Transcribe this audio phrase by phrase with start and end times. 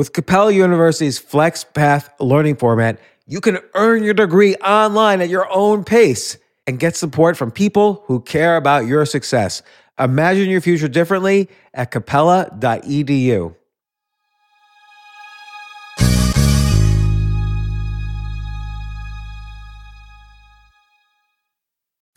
[0.00, 5.84] With Capella University's FlexPath learning format, you can earn your degree online at your own
[5.84, 9.60] pace and get support from people who care about your success.
[9.98, 13.54] Imagine your future differently at capella.edu.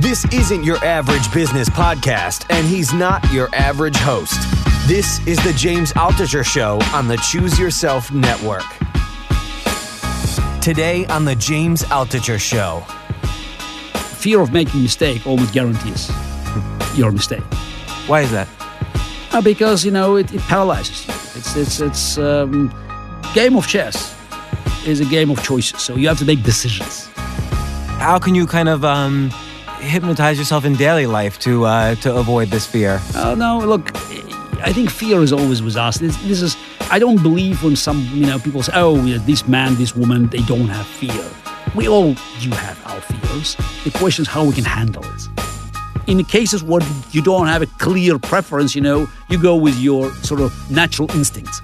[0.00, 4.36] This isn't your average business podcast, and he's not your average host.
[4.86, 8.64] This is the James Altucher Show on the Choose Yourself Network.
[10.60, 12.80] Today on the James Altucher Show.
[14.18, 16.10] Fear of making a mistake almost guarantees
[16.96, 17.42] your mistake.
[18.06, 18.48] Why is that?
[19.32, 21.14] Uh, because you know it, it paralyzes you.
[21.36, 22.72] It's it's it's um,
[23.34, 24.14] game of chess
[24.86, 27.08] is a game of choices, so you have to make decisions.
[27.98, 29.30] How can you kind of um,
[29.78, 33.00] hypnotize yourself in daily life to uh, to avoid this fear?
[33.16, 33.94] Oh no, look,
[34.62, 35.98] I think fear is always with us.
[35.98, 36.56] This, this is
[36.90, 40.42] I don't believe when some you know people say, oh, this man, this woman, they
[40.42, 41.24] don't have fear.
[41.74, 43.56] We all do have our fears.
[43.84, 45.28] The question is how we can handle it.
[46.06, 49.76] In the cases where you don't have a clear preference, you know, you go with
[49.78, 51.62] your sort of natural instincts.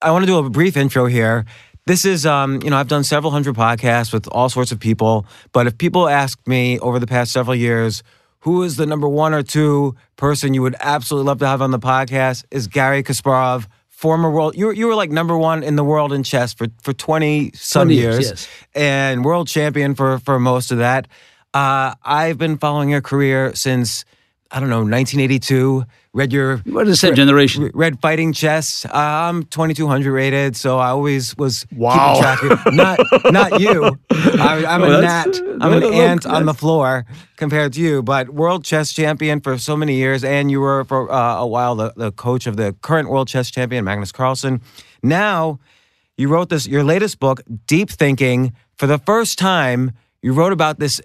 [0.00, 1.44] I want to do a brief intro here.
[1.86, 5.26] This is, um, you know, I've done several hundred podcasts with all sorts of people,
[5.52, 8.02] but if people ask me over the past several years,
[8.40, 11.72] who is the number one or two person you would absolutely love to have on
[11.72, 14.54] the podcast is Garry Kasparov, former world.
[14.54, 17.52] You were, you were like number one in the world in chess for, for 20
[17.54, 18.48] some 20 years, yes.
[18.74, 21.08] and world champion for, for most of that.
[21.52, 24.04] Uh, I've been following your career since,
[24.50, 25.84] I don't know, 1982.
[26.14, 27.70] Read your What is that generation?
[27.74, 28.86] Read Fighting Chess.
[28.86, 32.14] Uh, I'm 2200 rated, so I always was Wow.
[32.14, 32.98] keeping track of not
[33.30, 33.98] not you.
[34.10, 35.38] I, I'm Well, a gnat.
[35.60, 37.04] I'm an look, ant on the floor
[37.36, 38.02] compared to you.
[38.02, 41.76] But world chess champion for so many years, and you were for uh, a while
[41.76, 44.62] the, the coach of the current world chess champion Magnus Carlsen.
[45.02, 45.58] Now
[46.16, 48.54] you wrote this your latest book, Deep Thinking.
[48.76, 49.92] For the first time,
[50.22, 51.02] you wrote about this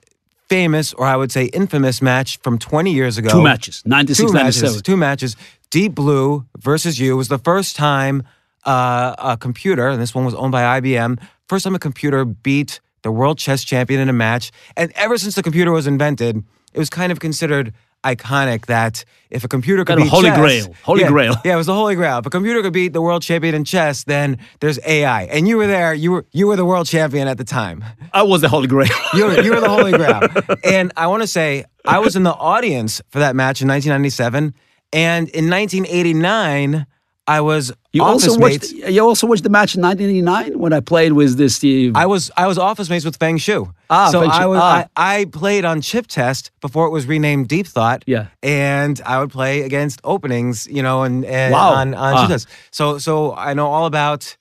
[0.49, 3.29] famous, or I would say infamous match from 20 years ago.
[3.29, 4.69] Two matches, 96, Two 97.
[4.71, 4.81] matches.
[4.81, 5.35] Two matches.
[5.69, 8.23] Deep Blue versus you was the first time
[8.65, 12.79] uh, a computer, and this one was owned by IBM, first time a computer beat
[13.01, 14.51] the world chess champion in a match.
[14.77, 16.43] And ever since the computer was invented,
[16.73, 20.37] it was kind of considered iconic that if a computer could Kind beat holy chess-
[20.37, 20.75] grail.
[20.83, 21.35] Holy yeah, grail.
[21.43, 22.19] Yeah, it was the holy grail.
[22.19, 25.23] If a computer could beat the world champion in chess, then there's AI.
[25.23, 25.93] And you were there.
[25.93, 27.83] You were you were the world champion at the time.
[28.13, 28.89] I was the Holy Grail.
[29.13, 30.21] You were, you were the holy grail.
[30.63, 34.53] And I want to say, I was in the audience for that match in 1997.
[34.91, 36.85] And in 1989,
[37.25, 38.73] I was You office also watched.
[38.73, 38.73] mates.
[38.73, 41.55] You also watched the match in 1989 when I played with this.
[41.55, 41.95] Steve.
[41.95, 43.71] I was I was office mates with Feng Hsu.
[43.89, 44.37] Ah, so Feng Hsu.
[44.41, 44.87] I was Ah.
[44.97, 48.03] I, I played on ChipTest before it was renamed Deep Thought.
[48.07, 48.27] Yeah.
[48.43, 51.73] and I would play against openings, you know, and, and Wow.
[51.75, 52.27] on on Ah.
[52.27, 52.45] ChipTest.
[52.71, 54.35] So so I know all about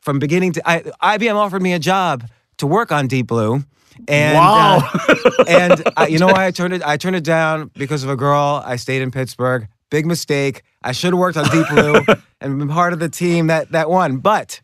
[0.00, 0.82] from beginning to I,
[1.18, 2.24] IBM offered me a job
[2.58, 3.62] to work on Deep Blue.
[4.08, 4.78] And Wow.
[4.82, 8.10] uh, and I, you know why I turned it I turned it down because of
[8.10, 8.62] a girl.
[8.66, 9.68] I stayed in Pittsburgh.
[9.96, 10.62] Big mistake.
[10.82, 12.04] I should have worked on Deep Blue
[12.42, 14.18] and been part of the team that that won.
[14.18, 14.60] But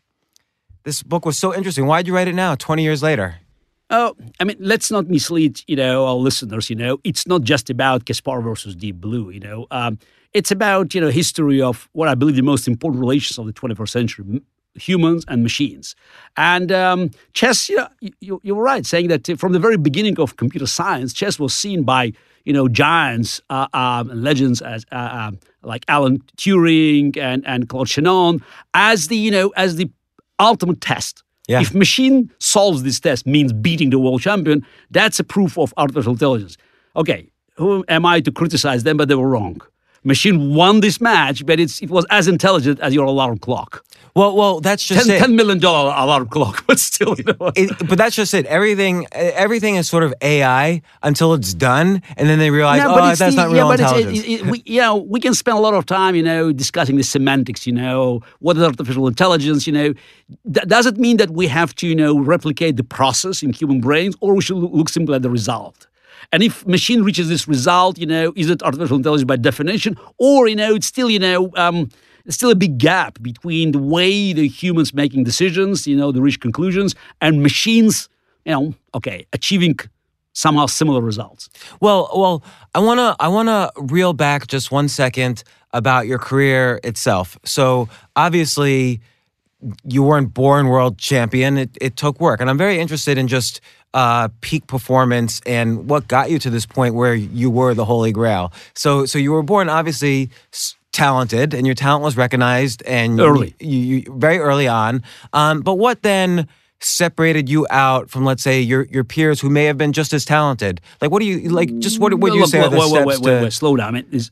[0.83, 1.87] this book was so interesting.
[1.87, 3.37] Why'd you write it now, 20 years later?
[3.89, 6.69] Oh, I mean, let's not mislead, you know, our listeners.
[6.69, 9.31] You know, it's not just about Kaspar versus Deep Blue.
[9.31, 9.97] You know, um,
[10.33, 13.53] it's about you know history of what I believe the most important relations of the
[13.53, 15.95] 21st century: m- humans and machines.
[16.37, 17.87] And um, chess, you know,
[18.19, 21.53] you, you're right saying that uh, from the very beginning of computer science, chess was
[21.53, 22.13] seen by
[22.45, 27.89] you know giants, uh, um, legends as uh, um, like Alan Turing and and Claude
[27.89, 28.43] Shannon
[28.73, 29.89] as the you know as the
[30.39, 31.23] ultimate test.
[31.47, 31.59] Yeah.
[31.59, 36.13] If machine solves this test, means beating the world champion, that's a proof of artificial
[36.13, 36.57] intelligence.
[36.95, 38.95] Okay, who am I to criticize them?
[38.97, 39.61] But they were wrong.
[40.03, 43.83] Machine won this match, but it's it was as intelligent as your alarm clock.
[44.15, 45.23] Well, well, that's just Ten, it.
[45.23, 47.51] $10 million alarm clock, but still, you know.
[47.55, 48.45] It- but that's just it.
[48.45, 52.97] Everything, everything is sort of AI until it's done, and then they realize, No, oh,
[53.15, 54.25] that's the- not real yeah, but it's- intelligence.
[54.27, 56.95] it- it- we, you know, we can spend a lot of time, you know, discussing
[56.95, 57.65] the semantics.
[57.65, 59.65] You know, what is artificial intelligence?
[59.65, 59.93] You know,
[60.53, 63.81] Th- does it mean that we have to, you know, replicate the process in human
[63.81, 65.87] brains, or we should look simply at the result?
[66.31, 70.47] And if machine reaches this result, you know, is it artificial intelligence by definition, or
[70.47, 71.51] you know, it's still, you know.
[71.55, 71.89] Um,
[72.29, 76.39] still a big gap between the way the humans making decisions, you know, the reach
[76.39, 78.07] conclusions, and machines,
[78.45, 79.77] you know, okay, achieving
[80.33, 81.49] somehow similar results.
[81.79, 82.43] Well, well,
[82.73, 87.37] I wanna I wanna reel back just one second about your career itself.
[87.45, 89.01] So obviously,
[89.83, 91.57] you weren't born world champion.
[91.57, 93.61] It it took work, and I'm very interested in just
[93.93, 98.11] uh, peak performance and what got you to this point where you were the holy
[98.11, 98.51] grail.
[98.75, 100.29] So so you were born obviously.
[100.53, 103.55] s- Talented and your talent was recognized and Early.
[103.59, 105.01] you, you very early on.
[105.33, 106.47] Um, but what then
[106.81, 110.23] separated you out from, let's say, your your peers who may have been just as
[110.23, 110.81] talented?
[111.01, 111.75] Like, what do you like?
[111.79, 113.41] Just what would you say wait, wait, wait, wait, to?
[113.43, 113.87] wait, slow down.
[113.87, 114.29] I mean, is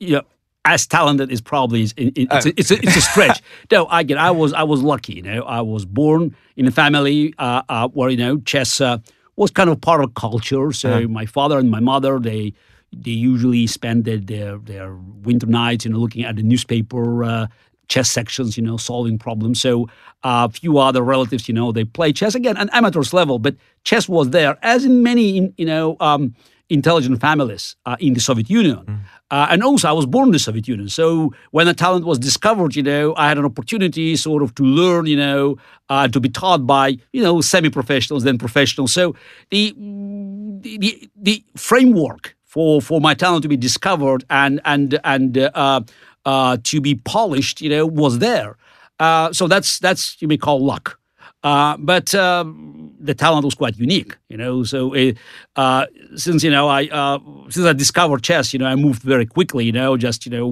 [0.00, 0.22] you know,
[0.64, 3.42] as talented is probably is, it, it's, a, it's, a, it's a stretch.
[3.70, 4.18] no, I get.
[4.18, 5.14] I was I was lucky.
[5.14, 8.98] You know, I was born in a family uh, uh, where you know chess uh,
[9.36, 10.72] was kind of part of culture.
[10.72, 11.08] So Uh-huh.
[11.08, 12.52] my father and my mother they
[12.92, 14.94] they usually spend their their, their
[15.24, 17.24] winter nights, you know, looking at the newspaper.
[17.24, 17.46] Uh,
[17.88, 19.60] chess sections, you know, solving problems.
[19.60, 19.84] So
[20.24, 23.56] uh, a few other relatives, you know, they play chess again at amateurs level, but
[23.84, 26.34] chess was there, as in many, you know, um,
[26.68, 29.04] intelligent families uh, in the Soviet Union.
[29.30, 30.88] Uh, and also, I was born in the Soviet Union.
[30.88, 34.62] So when the talent was discovered, you know, I had an opportunity sort of to
[34.62, 35.56] learn, you know,
[35.88, 38.92] uh, to be taught by, you know, semi-professionals, then professionals.
[38.92, 39.14] So
[39.50, 39.74] the
[40.60, 45.80] the, the, the framework for, for my talent to be discovered and and and uh,
[46.24, 48.56] uh, to be polished, you know, was there.
[49.00, 50.98] Uh, so that's that's you may call luck.
[51.42, 54.64] Uh, but um, the talent was quite unique, you know.
[54.64, 55.12] So uh,
[55.56, 55.86] uh,
[56.16, 57.18] since you know I uh,
[57.50, 60.46] since I discovered chess, you know, I moved very quickly, you know, just you know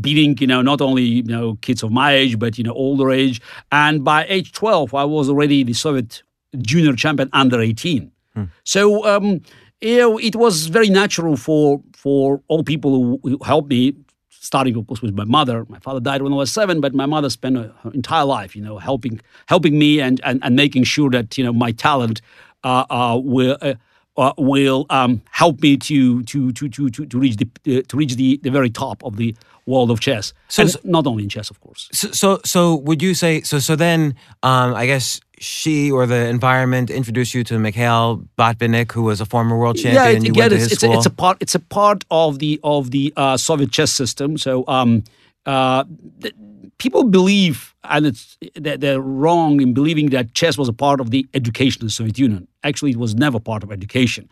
[0.00, 3.10] beating you know not only you know kids of my age but you know older
[3.10, 3.40] age.
[3.70, 6.22] And by age twelve, I was already the Soviet
[6.58, 8.10] junior champion under eighteen.
[8.64, 9.40] So um,
[9.80, 13.94] you know, it was very natural for for all people who, who helped me.
[14.44, 15.64] Starting, of course, with my mother.
[15.68, 18.62] My father died when I was seven, but my mother spent her entire life, you
[18.66, 22.20] know, helping helping me and and, and making sure that you know my talent
[22.64, 23.56] uh, uh, will.
[23.62, 23.74] Uh,
[24.18, 27.48] uh, will um, help me to to to to to, reach the
[27.78, 29.34] uh, to reach the, the very top of the
[29.64, 30.34] world of chess.
[30.48, 31.88] So- so- not only in chess, of course.
[31.92, 33.58] So, so, so would you say so?
[33.58, 34.00] So then,
[34.42, 39.26] um, I guess she or the environment introduced you to Mikhail Botvinnik, who was a
[39.26, 40.24] former world champion.
[40.24, 41.38] Yeah, again, it's, it's, a, it's a part.
[41.40, 44.38] It's a part of the of the uh, Soviet chess system.
[44.38, 45.04] So um,
[45.46, 45.84] uh,
[46.20, 46.34] th-
[46.78, 51.10] people believe, and it's they're, they're wrong in believing that chess was a part of
[51.10, 52.46] the education of the Soviet Union.
[52.62, 54.28] Actually, it was never part of education.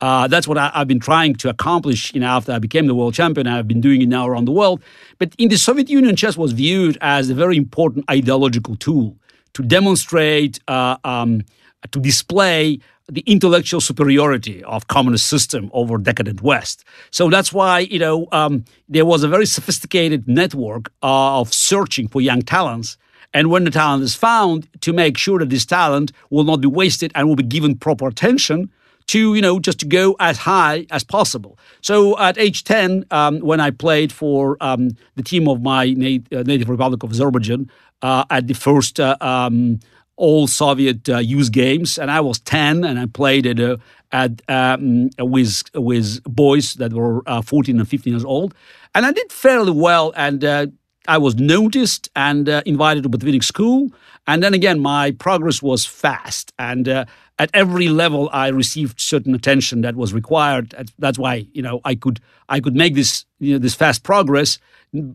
[0.00, 2.12] Uh, that's what I, I've been trying to accomplish.
[2.14, 4.52] You know, after I became the world champion, I've been doing it now around the
[4.52, 4.82] world.
[5.18, 9.16] But in the Soviet Union, chess was viewed as a very important ideological tool
[9.54, 11.42] to demonstrate, uh, um,
[11.90, 12.78] to display
[13.10, 16.84] the intellectual superiority of communist system over decadent West.
[17.10, 22.20] So that's why you know um, there was a very sophisticated network of searching for
[22.20, 22.96] young talents.
[23.34, 26.68] And when the talent is found, to make sure that this talent will not be
[26.68, 28.70] wasted and will be given proper attention
[29.08, 31.58] to you know just to go as high as possible.
[31.80, 36.32] So at age ten, um, when I played for um, the team of my nat-
[36.32, 39.80] uh, native Republic of Azerbaijan uh, at the first uh, um,
[40.16, 43.76] all Soviet uh, youth games, and I was ten, and I played at uh,
[44.12, 48.54] at um, with with boys that were uh, fourteen and fifteen years old,
[48.94, 50.66] and I did fairly well, and uh,
[51.06, 53.90] I was noticed and uh, invited to Botvinnik school.
[54.26, 56.52] And then again, my progress was fast.
[56.58, 57.06] And uh,
[57.38, 60.70] at every level, I received certain attention that was required.
[60.70, 64.02] That's- That's why you know I could I could make this you know this fast
[64.02, 64.58] progress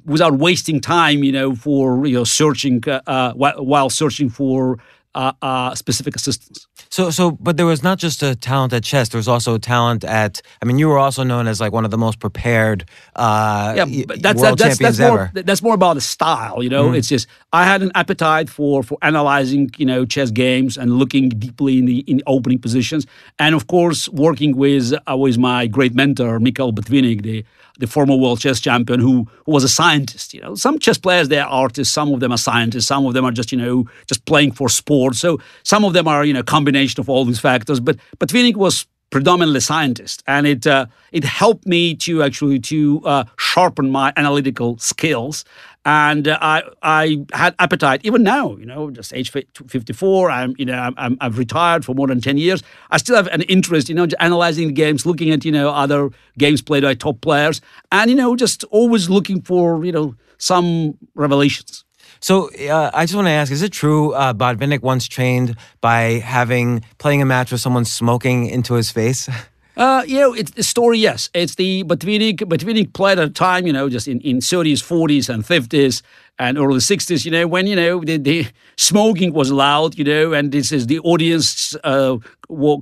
[0.06, 4.77] without wasting time you know for you know searching uh, uh, while, searching for
[5.15, 6.68] uh, uh, specific assistance.
[6.89, 9.10] So, so, but there was not just a talent at chess.
[9.10, 10.42] There was also a talent at.
[10.62, 14.03] I mean, you were also known as like one of the most prepared uh, yeah,
[14.08, 15.42] but that's world that, that's champions that's more ever.
[15.44, 16.94] that's more about the style, you know.
[16.94, 21.30] It's just I had an appetite for for analyzing, you know, chess games and looking
[21.30, 23.06] deeply in the in opening positions,
[23.39, 27.46] and of course working with uh, with my great mentor Mikhail Botvinnik, the
[27.80, 30.34] the former world chess champion, who, who was a scientist.
[30.34, 33.25] You know, some chess players they're artists, some of them are scientists, some of them
[33.25, 35.15] are just you know just playing for sport.
[35.15, 37.80] So some of them are you know combination of all these factors.
[37.80, 43.01] But but Botvinnik was predominantly scientist, and it uh, it helped me to actually to
[43.06, 45.46] uh, sharpen my analytical skills.
[45.86, 50.32] And uh, I I had appetite even now, you know, just age fifty four.
[50.32, 52.63] I'm you know I'm, I've retired for more than ten years.
[52.90, 56.10] I still have an interest, you know, analyzing the games, looking at you know other
[56.38, 57.60] games played by top players,
[57.92, 61.84] and you know just always looking for you know some revelations.
[62.22, 66.22] So uh, I just want to ask: Is it true uh, Botvinnik once trained by
[66.24, 69.30] having playing a match with someone smoking into his face?
[69.75, 71.00] Uh, know, it's the story.
[71.00, 72.38] Yes, it's the Botvinnik.
[72.42, 76.03] Botvinnik played at a time, you know, just in in 30s, 40s, and 50s,
[76.38, 77.25] and early 60s.
[77.25, 79.98] You know, when you know the, the smoking was allowed.
[79.98, 82.18] You know, and this is the audience uh,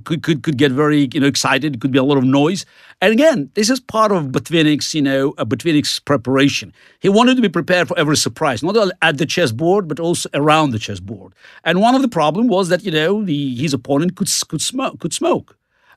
[0.04, 1.76] could could could get very you know excited.
[1.76, 2.66] It could be a lot of noise.
[3.00, 6.74] And again, this is part of Botvinnik's you know uh, Botvinnik's preparation.
[7.00, 10.72] He wanted to be prepared for every surprise, not at the chessboard, but also around
[10.72, 11.32] the chessboard.
[11.64, 15.00] And one of the problem was that you know the his opponent could could smoke
[15.00, 15.56] could smoke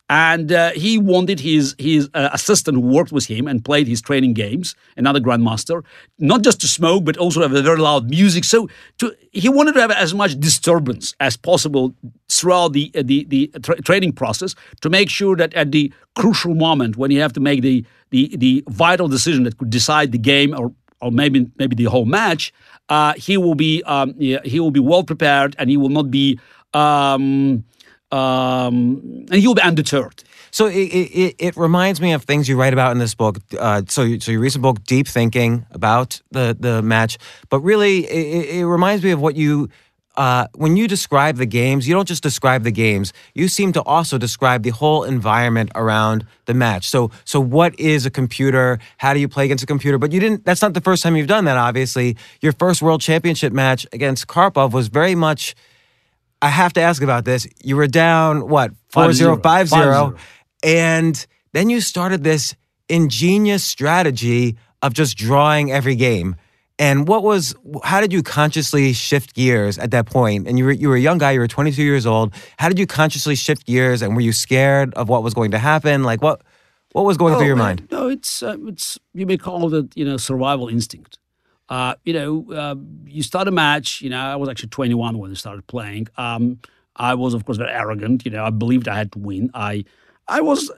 [0.10, 4.02] and uh, he wanted his his uh, assistant who worked with him and played his
[4.02, 5.84] training games, another grandmaster,
[6.20, 8.44] not just to smoke but also have a very loud music.
[8.44, 8.70] So
[9.00, 11.96] to, he wanted to have as much disturbance as possible
[12.30, 16.54] throughout the uh, the the tra- training process to make sure that at the crucial
[16.54, 20.20] moment when you have to make the the the vital decision that could decide the
[20.20, 20.72] game or
[21.02, 22.54] or maybe maybe the whole match,
[22.90, 26.40] uh, he will be um, he will be well prepared and he will not be.
[26.74, 27.64] Um,
[28.12, 30.24] um, and you'll be undeterred.
[30.52, 33.40] So it, it, it, reminds me of things you write about in this book.
[33.60, 37.18] Uh, so, so your recent book, Deep Thinking, about the the match.
[37.50, 39.70] But really, it, it reminds me of what you.
[40.18, 43.12] Uh, when you describe the games, you don't just describe the games.
[43.34, 46.88] You seem to also describe the whole environment around the match.
[46.88, 48.80] So, so what is a computer?
[48.98, 49.98] How do you play against a computer?
[49.98, 50.46] But you didn't.
[50.46, 51.58] That's not the first time you've done that.
[51.58, 55.54] Obviously, your first World Championship match against Karpov was very much
[56.46, 57.48] I have to ask about this.
[57.64, 60.16] You were down what four zero five zero,
[60.64, 62.56] and then you started this
[62.88, 66.36] ingenious strategy of just drawing every game.
[66.78, 67.56] And what was?
[67.84, 70.48] How did you consciously shift gears at that point?
[70.48, 71.32] And you were you were a young guy.
[71.32, 72.32] You were 22 years old.
[72.60, 74.04] How did you consciously shift gears?
[74.04, 76.04] And were you scared of what was going to happen?
[76.04, 76.44] Like what?
[76.92, 77.88] What was going oh, through your mind?
[77.92, 81.18] No, it's uh, it's you may call it you know survival instinct.
[81.70, 84.02] Uh, you know, uh, you start a match.
[84.02, 86.08] You know, I was actually 21 when I started playing.
[86.18, 86.60] Um,
[86.96, 88.26] I was, of course, very arrogant.
[88.26, 89.50] You know, I believed I had to win.
[89.54, 89.86] I,
[90.28, 90.72] I was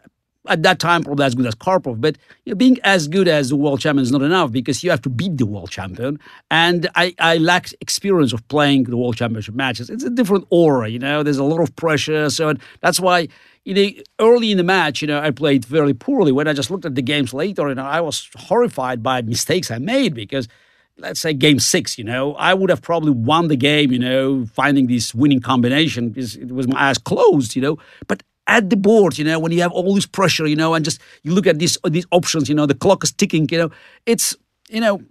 [0.47, 3.49] at that time probably as good as Karpov, but you know, being as good as
[3.49, 6.19] the world champion is not enough because you have to beat the world champion.
[6.49, 9.89] And I, I lacked experience of playing the world championship matches.
[9.89, 11.23] It's a different aura, you know.
[11.23, 13.27] There's a lot of pressure, so that's why.
[13.65, 13.89] You know,
[14.21, 16.31] early in the match, you know, I played very poorly.
[16.31, 19.69] When I just looked at the games later, you know, I was horrified by mistakes
[19.69, 20.47] I made because
[20.97, 24.45] let's say game six, you know, I would have probably won the game, you know,
[24.53, 27.77] finding this winning combination because it was my eyes closed, you know.
[28.07, 30.83] But at the board, you know, when you have all this pressure, you know, and
[30.83, 33.71] just you look at these these options, you know, the clock is ticking, you know,
[34.05, 34.35] it's
[34.69, 35.01] you know,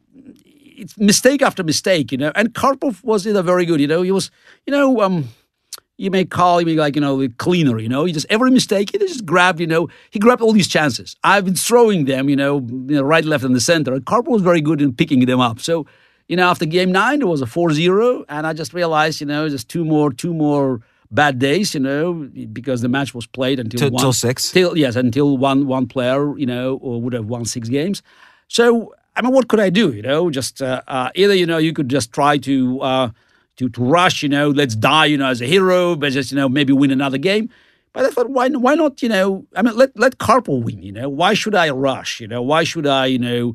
[0.77, 2.33] it's mistake after mistake, you know.
[2.35, 4.03] And Karpov was know, very good, you know.
[4.03, 4.31] He was,
[4.67, 5.29] you know, um,
[5.99, 8.05] you may call him like, you know, a cleaner, you know.
[8.05, 11.17] He just every mistake, he just grabbed, you know, he grabbed all these chances.
[11.25, 13.95] I've been throwing them, you know, you know right, left, and the center.
[13.95, 15.61] And Karpov was very good in picking them up.
[15.61, 15.87] So,
[16.29, 19.49] you know, after game nine, it was a 4-0, and I just realized, you know,
[19.49, 23.79] just two more, two more bad days, you know, because the match was played until
[23.79, 24.51] till, one, till six.
[24.51, 28.03] Till yes, until one one player, you know, would have won six games.
[28.49, 29.93] So I mean, what could I do?
[29.93, 33.11] You know, just uh, uh, either you know you could just try to uh,
[33.57, 36.37] to, to rush, you know, let's die, you know, as a hero, but just, you
[36.37, 37.49] know, maybe win another game.
[37.93, 40.93] But I thought, why, why not, you know, I mean, let, let Karpov win, you
[40.93, 43.55] know, why should I rush, you know, why should I, you know,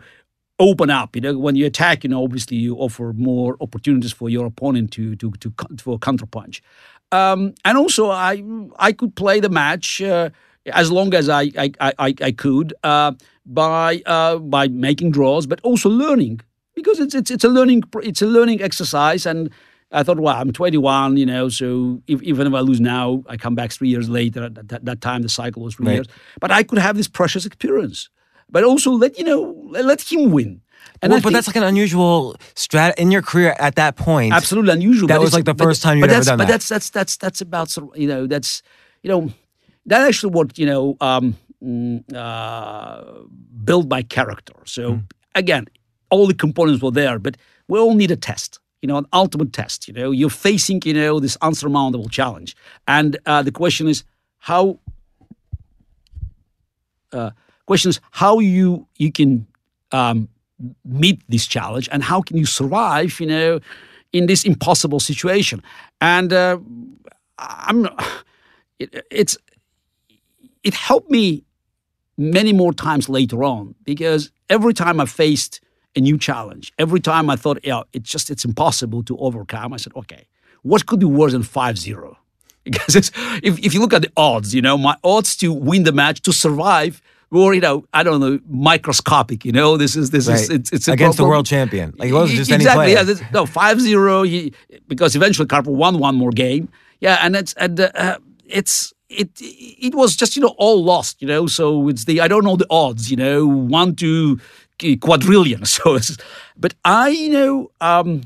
[0.57, 4.29] open up, you know, when you attack, you know, obviously you offer more opportunities for
[4.29, 6.61] your opponent to, to, to, for counterpunch.
[7.11, 8.43] Um, and also I,
[8.77, 10.29] I could play the match, uh,
[10.67, 13.13] as long as I, I, I, I could, uh,
[13.45, 16.41] by, uh, by making draws, but also learning
[16.75, 19.51] because it's, it's, it's a learning, it's a learning exercise and,
[19.91, 23.35] I thought, well, I'm 21, you know, so if, even if I lose now, I
[23.35, 24.45] come back three years later.
[24.45, 25.93] At that, that time, the cycle was three right.
[25.95, 26.07] years.
[26.39, 28.09] But I could have this precious experience.
[28.49, 30.61] But also let, you know, let him win.
[31.01, 34.33] And well, but think, that's like an unusual strat in your career at that point.
[34.33, 35.07] Absolutely unusual.
[35.07, 36.47] That was like the first but, time you'd ever done but that.
[36.47, 38.61] But that's that's that's that's about you know that's
[39.01, 39.31] you know
[39.87, 43.03] that actually what you know um, mm, uh,
[43.63, 44.53] built my character.
[44.65, 45.03] So mm.
[45.33, 45.67] again,
[46.09, 49.53] all the components were there, but we all need a test you know, an ultimate
[49.53, 49.87] test.
[49.87, 52.55] You know, you're facing, you know, this unsurmountable challenge,
[52.87, 54.03] and uh, the question is
[54.39, 54.79] how.
[57.13, 57.31] Uh,
[57.65, 59.45] question is how you you can
[59.91, 60.29] um,
[60.85, 63.59] meet this challenge and how can you survive, you know,
[64.13, 65.61] in this impossible situation.
[65.99, 66.57] And uh,
[67.37, 67.87] I'm,
[68.79, 69.37] it, it's
[70.63, 71.43] it helped me
[72.17, 75.61] many more times later on because every time I faced
[75.95, 79.73] a new challenge, every time I thought, yeah, it's just it's impossible to overcome.
[79.73, 80.25] I said, okay,
[80.63, 82.15] what could be worse than 5-0?
[82.63, 83.11] Because if
[83.65, 86.31] if you look at the odds, you know, my odds to win the match to
[86.31, 89.43] survive were you know, I don't know, microscopic.
[89.45, 90.39] You know, this is this Right.
[90.39, 91.93] is it's, it's against the world champion.
[91.97, 92.93] Like it wasn't just any exactly.
[92.93, 93.15] player.
[93.15, 94.53] Yeah, no, 5-0, he,
[94.87, 96.69] because eventually Karpov won one more game.
[96.99, 101.21] Yeah, and it's and uh, uh, it's it it was just you know all lost.
[101.21, 103.09] You know, so it's the I don't know the odds.
[103.09, 104.39] You know, one to
[104.97, 105.63] quadrillion.
[105.65, 105.97] So,
[106.57, 107.71] but I you know.
[107.81, 108.21] um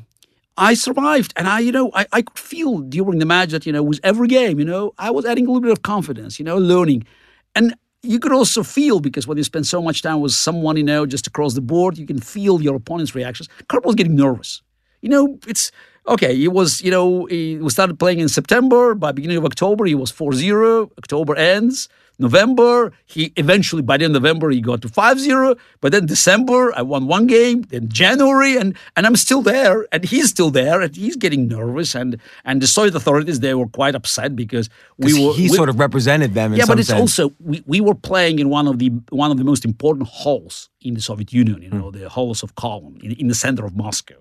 [0.57, 3.73] I survived, and I, you know, I, I could feel during the match that, you
[3.73, 6.45] know, with every game, you know, I was adding a little bit of confidence, you
[6.45, 7.05] know, learning,
[7.55, 10.83] and you could also feel because when you spend so much time with someone, you
[10.83, 13.49] know, just across the board, you can feel your opponent's reactions.
[13.67, 14.61] Karp was getting nervous.
[15.01, 15.71] You know, it's
[16.07, 16.35] okay.
[16.35, 18.95] He was, you know, he, we started playing in September.
[18.95, 20.91] By beginning of October, he was 4-0.
[20.97, 21.89] October ends.
[22.19, 25.57] November, he eventually by the end of November he got to 5-0.
[25.81, 27.63] But then December, I won one game.
[27.63, 31.95] Then January, and and I'm still there, and he's still there, and he's getting nervous.
[31.95, 35.69] And and the Soviet authorities they were quite upset because we were he we- sort
[35.69, 36.99] of represented them in yeah, but it's sense.
[36.99, 40.69] also we, we were playing in one of the one of the most important halls
[40.85, 41.61] in the Soviet Union.
[41.61, 44.15] You know, the halls of Kolon in, in the center of Moscow,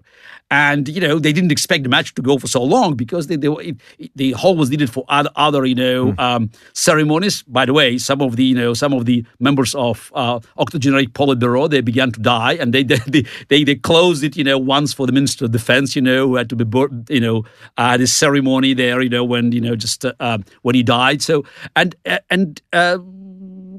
[0.50, 3.37] and you know they didn't expect the match to go for so long because they,
[3.37, 3.76] they were, it,
[4.14, 7.42] the hall was needed for other other you know um, ceremonies.
[7.44, 11.12] By the way, some of the you know some of the members of uh, octogenaric
[11.12, 14.92] Politburo they began to die, and they they, they they closed it you know once
[14.92, 17.44] for the Minister of Defense you know who had to be bur- you know
[17.76, 21.23] uh, this ceremony there you know when you know just uh, um, when he died.
[21.23, 21.44] So
[21.76, 22.61] and uh, and.
[22.73, 22.99] Uh,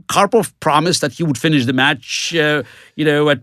[0.08, 2.64] Karpov promised that he would finish the match, uh,
[2.96, 3.42] you know, at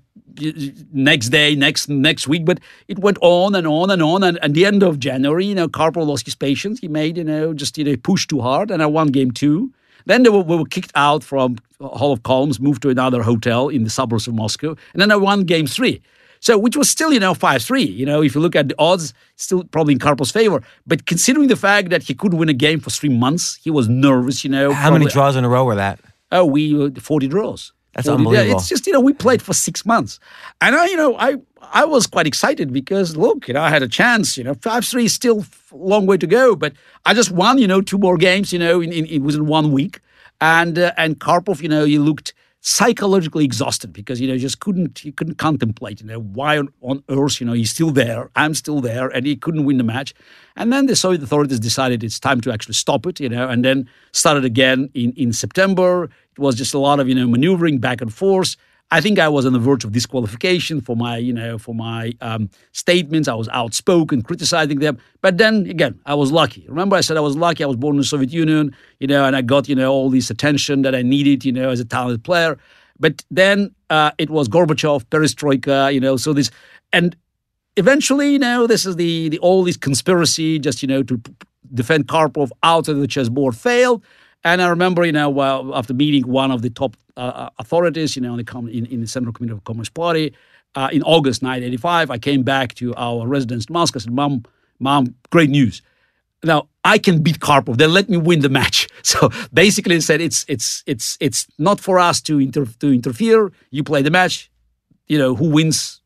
[0.93, 2.45] next day, next next week.
[2.45, 4.23] But it went on and on and on.
[4.23, 6.81] And at the end of January, you know, Karpov lost his patience.
[6.81, 9.73] He made, you know, just you know, pushed too hard, and I won game two.
[10.05, 13.69] Then they were, we were kicked out from Hall of Columns, moved to another hotel
[13.69, 16.03] in the suburbs of Moscow, and then I won game three.
[16.43, 17.85] So, which was still, you know, 5 3.
[17.85, 20.61] You know, if you look at the odds, still probably in Karpov's favor.
[20.85, 23.89] But considering the fact that he couldn't win a game for three months, he was
[23.89, 24.73] nervous, you know.
[24.73, 26.01] How many draws in a row were that?
[26.33, 27.73] Oh, we uh, forty draws.
[27.95, 28.59] That's 40 unbelievable.
[28.59, 30.19] It's just you know we played for six months,
[30.61, 31.37] and I you know I
[31.73, 34.85] I was quite excited because look you know I had a chance you know five
[34.85, 36.73] three is still a long way to go, but
[37.05, 39.47] I just won you know two more games you know in, in it was in
[39.47, 40.01] one week,
[40.41, 42.33] and uh, and Karpov you know he looked
[42.65, 47.41] psychologically exhausted because you know just couldn't he couldn't contemplate you know why on, earth
[47.41, 50.15] you know he's still there I'm still there and he couldn't win the match.
[50.55, 53.65] And then the Soviet authorities decided it's time to actually stop it you know and
[53.65, 56.05] then started again in in September.
[56.05, 58.57] It was just a lot of you know maneuvering back and forth
[58.93, 62.13] I think I was on the verge of disqualification for my, you know, for my
[62.21, 63.27] um, statements.
[63.27, 64.99] I was outspoken, criticizing them.
[65.23, 66.67] But then again, I was lucky.
[66.69, 67.65] Remember, I said I was lucky.
[67.65, 70.11] I was born in the Soviet Union, you know, and I got, you know, all
[70.11, 72.59] this attention that I needed, you know, as a talented player.
[73.01, 76.51] But then uh, it was Gorbachev, Perestroika, you know, so this,
[76.93, 77.17] and
[77.79, 81.19] eventually, you know, this is the the all this conspiracy, just you know, to
[81.73, 84.05] defend Karpov out of the chessboard failed.
[84.45, 88.23] And I remember, you know, well, after meeting one of the top uh, authorities, you
[88.23, 90.35] know, in the, in, in the Central Committee of Communist Party
[90.75, 93.99] uh, in August 1985, I came back to our residence in Moscow.
[93.99, 94.45] I said, "Mom,
[94.79, 95.83] mom, great news!
[96.43, 97.77] Now I can beat Karpov.
[97.77, 101.99] Then let me win the match." So basically, said it's it's it's it's not for
[101.99, 103.53] us to inter- to interfere.
[103.71, 104.51] You play the match.
[105.07, 106.02] You know who wins.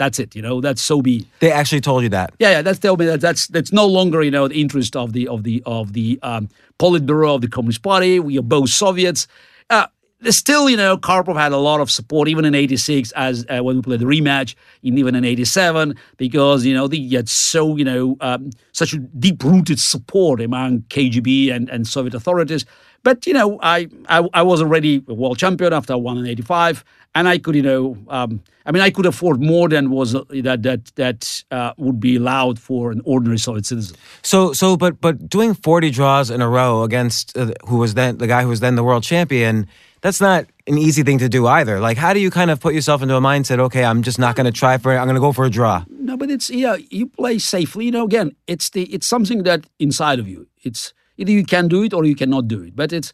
[0.00, 0.34] That's it.
[0.34, 1.26] You know that's so be.
[1.40, 2.32] They actually told you that.
[2.38, 2.62] Yeah, yeah.
[2.62, 5.44] That's tell me that that's that's no longer you know the interest of the of
[5.44, 8.18] the of the um, Politburo of the Communist Party.
[8.18, 9.28] We are both Soviets.
[9.68, 9.88] Uh,
[10.22, 13.62] there's still, you know, Karpov had a lot of support even in '86 as uh,
[13.62, 17.76] when we played the rematch, and even in '87 because you know they had so
[17.76, 22.64] you know um, such a deep-rooted support among KGB and, and Soviet authorities.
[23.02, 26.26] But you know, I, I I was already a world champion after I won in
[26.26, 26.84] '85,
[27.14, 30.24] and I could, you know, um, I mean, I could afford more than was uh,
[30.42, 33.96] that that that uh, would be allowed for an ordinary Soviet citizen.
[34.22, 38.18] So, so, but, but doing forty draws in a row against uh, who was then
[38.18, 39.66] the guy who was then the world champion.
[40.02, 41.78] That's not an easy thing to do either.
[41.78, 43.58] Like, how do you kind of put yourself into a mindset?
[43.58, 44.98] Okay, I'm just not going to try for it.
[44.98, 45.84] I'm going to go for a draw.
[45.90, 47.86] No, but it's yeah, you play safely.
[47.86, 50.46] You know, again, it's the it's something that inside of you.
[50.62, 52.74] It's either you can do it or you cannot do it.
[52.74, 53.12] But it's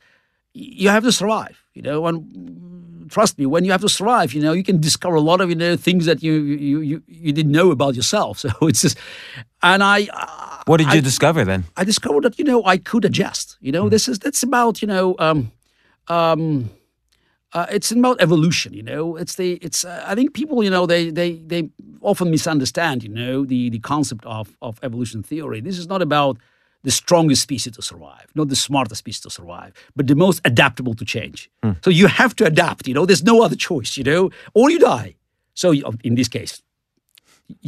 [0.54, 1.56] you have to survive.
[1.74, 5.16] You know, and trust me, when you have to survive, you know, you can discover
[5.16, 8.38] a lot of you know things that you you you, you didn't know about yourself.
[8.44, 8.96] So it's just,
[9.62, 10.08] and I.
[10.66, 11.64] What did you I- discover then?
[11.76, 13.56] I discovered that you know I could adjust.
[13.60, 15.52] You know, this is that's about you know um,
[16.08, 16.70] um,
[17.52, 18.72] uh, it's about evolution.
[18.72, 22.30] You know, it's the it's uh, I think people you know they they they often
[22.30, 25.60] misunderstand you know the the concept of of evolution theory.
[25.60, 26.36] This is not about
[26.86, 30.94] the strongest species to survive, not the smartest species to survive, but the most adaptable
[30.94, 31.38] to change.
[31.84, 32.86] So you have to adapt.
[32.88, 33.90] You know, there's no other choice.
[33.98, 34.22] You know,
[34.54, 35.10] or you die.
[35.62, 36.52] So you- in this case,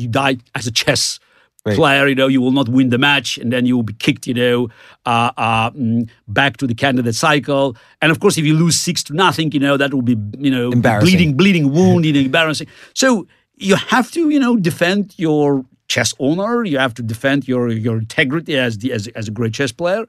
[0.00, 1.18] you die as a chess
[1.66, 1.76] Right.
[1.80, 2.04] player.
[2.12, 4.24] You know, you will not win the match, and then you will be kicked.
[4.30, 4.58] You know,
[5.12, 6.08] uh, uh, mm,
[6.40, 7.66] back to the candidate cycle.
[8.00, 10.52] And of course, if you lose six to nothing, you know that will be you
[10.56, 10.66] know
[11.10, 12.68] bleeding, bleeding wound, you know, embarrassing.
[13.02, 13.08] So
[13.68, 16.64] you have to you know defend your chess owner.
[16.64, 20.06] You have to defend your your integrity as the as, as a great chess player,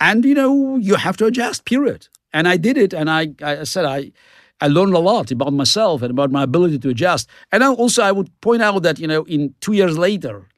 [0.00, 1.64] and you know you have to adjust.
[1.64, 2.08] Period.
[2.32, 4.12] And I did it, and I I said I.
[4.60, 7.28] I learned a lot about myself and about my ability to adjust.
[7.52, 10.48] And I also, I would point out that you know, in two years later,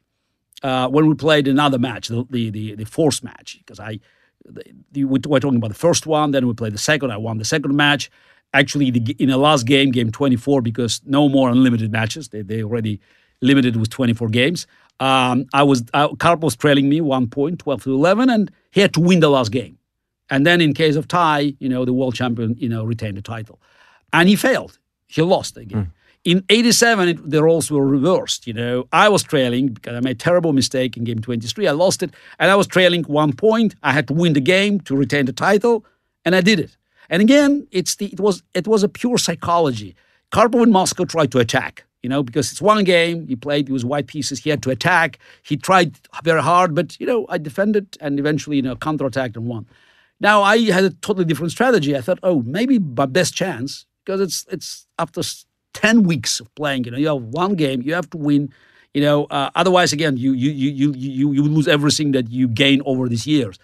[0.63, 4.01] uh, when we played another match, the the the, the fourth match, because I
[4.47, 7.11] the, the, we we're talking about the first one, then we played the second.
[7.11, 8.11] I won the second match.
[8.55, 12.31] Actually, the, in the last game, game 24, because no more unlimited matches.
[12.31, 13.01] They they already
[13.40, 14.66] limited with 24 games.
[15.00, 18.81] Um, I was uh, Karpov was trailing me one point, 12 to 11, and he
[18.81, 19.79] had to win the last game.
[20.29, 23.22] And then in case of tie, you know, the world champion, you know, retained the
[23.22, 23.61] title.
[24.12, 24.79] And he failed.
[25.07, 25.92] He lost again.
[26.22, 28.46] In 87, it, the roles were reversed.
[28.46, 31.66] You know, I was trailing because I made a terrible mistake in game 23.
[31.66, 32.11] I lost it.
[32.38, 33.74] And I was trailing one point.
[33.83, 35.85] I had to win the game to retain the title.
[36.24, 36.76] And I did it.
[37.09, 39.96] And again, it's the, it was it was a pure psychology.
[40.31, 43.27] Karpov in Moscow tried to attack, you know, because it's one game.
[43.29, 44.41] He played, it was white pieces.
[44.41, 45.19] He had to attack.
[45.43, 49.47] He tried very hard, but, you know, I defended and eventually, you know, counterattacked and
[49.47, 49.67] won.
[50.21, 51.97] Now I had a totally different strategy.
[51.97, 55.23] I thought, oh, maybe my best chance because it's it's after
[55.73, 56.85] ten weeks of playing.
[56.85, 58.53] You know, you have one game, you have to win.
[58.93, 62.49] You know, uh, otherwise, again, you you you you you you lose everything that you
[62.49, 63.59] gain over these years.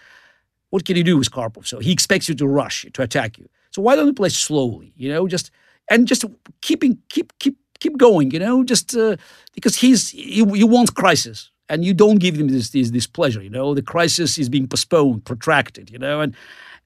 [0.71, 1.67] What can you do with Karpov?
[1.67, 3.49] So he expects you to rush, to attack you.
[3.71, 4.93] So why don't you play slowly?
[4.97, 5.51] You know, just
[5.91, 6.25] and just
[6.61, 8.31] keeping keep keep keep going.
[8.31, 9.17] You know, just uh,
[9.55, 13.43] because he's he, he wants crisis and you don't give him this, this this pleasure.
[13.43, 15.91] You know, the crisis is being postponed, protracted.
[15.91, 16.35] You know, and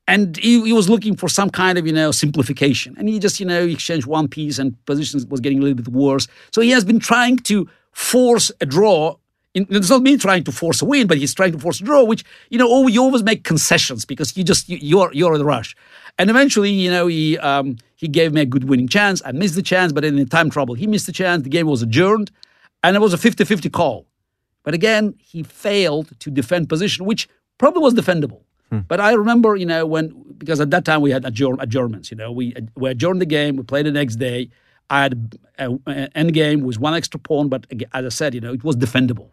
[0.07, 3.41] and he, he was looking for some kind of you know simplification, and he just
[3.41, 6.27] you know exchanged one piece, and positions was getting a little bit worse.
[6.53, 9.17] So he has been trying to force a draw.
[9.53, 11.85] In, it's not me trying to force a win, but he's trying to force a
[11.85, 15.35] draw, which you know oh, you always make concessions because you just you, you're you're
[15.35, 15.77] in a rush,
[16.19, 19.21] and eventually you know he um, he gave me a good winning chance.
[19.27, 21.43] I missed the chance, but in the time trouble, he missed the chance.
[21.43, 22.31] The game was adjourned,
[22.83, 24.07] and it was a 50-50 call.
[24.63, 28.41] But again, he failed to defend position, which probably was defendable.
[28.89, 30.05] But I remember, you know, when
[30.39, 32.11] because at that time we had adjourn, adjournments.
[32.11, 33.57] You know, we we adjourned the game.
[33.57, 34.49] We played the next day.
[34.89, 38.53] I had an end game with one extra pawn, but as I said, you know,
[38.53, 39.31] it was defendable.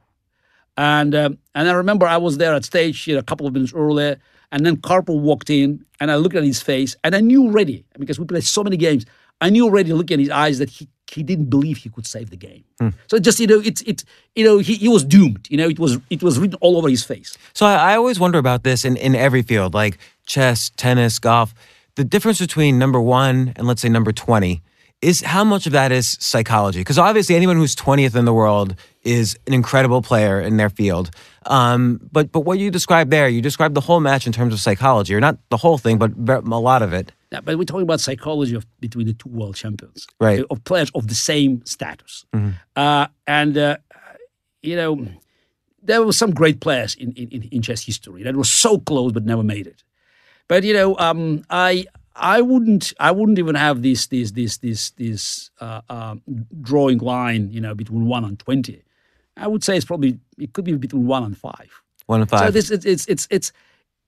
[0.75, 3.53] And um, and I remember I was there at stage you know, a couple of
[3.53, 4.19] minutes earlier,
[4.51, 7.85] and then Karpov walked in, and I looked at his face, and I knew already
[7.97, 9.05] because we played so many games.
[9.39, 12.29] I knew already looking at his eyes that he he didn't believe he could save
[12.29, 12.63] the game.
[12.79, 12.89] Hmm.
[13.07, 14.03] So just you know, it's it
[14.35, 15.47] you know he, he was doomed.
[15.49, 17.37] You know, it was it was written all over his face.
[17.53, 21.53] So I, I always wonder about this in, in every field, like chess, tennis, golf.
[21.95, 24.61] The difference between number one and let's say number 20
[25.01, 26.79] is how much of that is psychology?
[26.79, 28.75] Because obviously, anyone who's 20th in the world
[29.07, 31.09] is an incredible player in their field.
[31.45, 34.59] Um, but but what you described there, you described the whole match in terms of
[34.59, 36.11] psychology, or not the whole thing, but
[36.45, 37.13] a lot of it.
[37.31, 40.43] Yeah, but we're talking about psychology of between the two world champions, Right.
[40.49, 42.25] Of players of the same status,
[42.75, 43.77] uh, and uh,
[44.61, 45.07] you know,
[45.81, 49.25] there were some great players in, in in chess history that were so close but
[49.25, 49.83] never made it.
[50.47, 54.91] But you know, um, I I wouldn't I wouldn't even have this this this this
[54.91, 56.15] this uh, uh,
[56.61, 58.83] drawing line, you know, between one and twenty.
[59.37, 61.69] I would say it's probably it could be between one and five.
[62.07, 62.47] One and five.
[62.47, 63.51] So this it's it's it's it's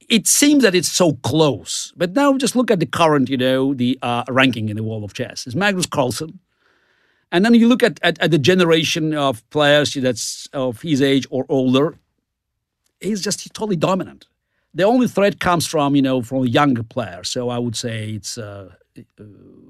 [0.10, 1.94] it seems that it's so close.
[1.96, 5.04] But now just look at the current, you know, the uh, ranking in the world
[5.04, 5.46] of chess.
[5.46, 6.40] It's Magnus Carlsen.
[7.32, 11.28] And then you look at, at, at the generation of players that's of his age
[11.30, 11.96] or older,
[13.00, 14.26] he's just he's totally dominant.
[14.74, 17.24] The only threat comes from, you know, from a younger player.
[17.24, 19.24] So I would say it's uh, uh,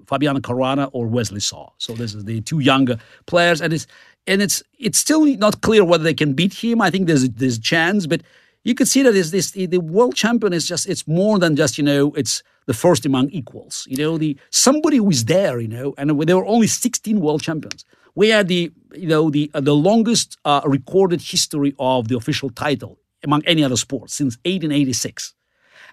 [0.08, 1.70] Fabiano Caruana or Wesley Saw.
[1.78, 3.88] So this is the two younger players, and it's
[4.30, 6.82] and it's it's still not clear whether they can beat him.
[6.82, 8.22] I think there's there's a chance, but
[8.64, 11.78] you can see that is this the world champion is just it's more than just
[11.78, 13.88] you know it's the first among equals.
[13.90, 15.60] You know the somebody who is there.
[15.60, 17.84] You know, and there were only 16 world champions.
[18.16, 22.50] We had the you know the uh, the longest uh, recorded history of the official
[22.52, 25.34] title among any other sport since 1886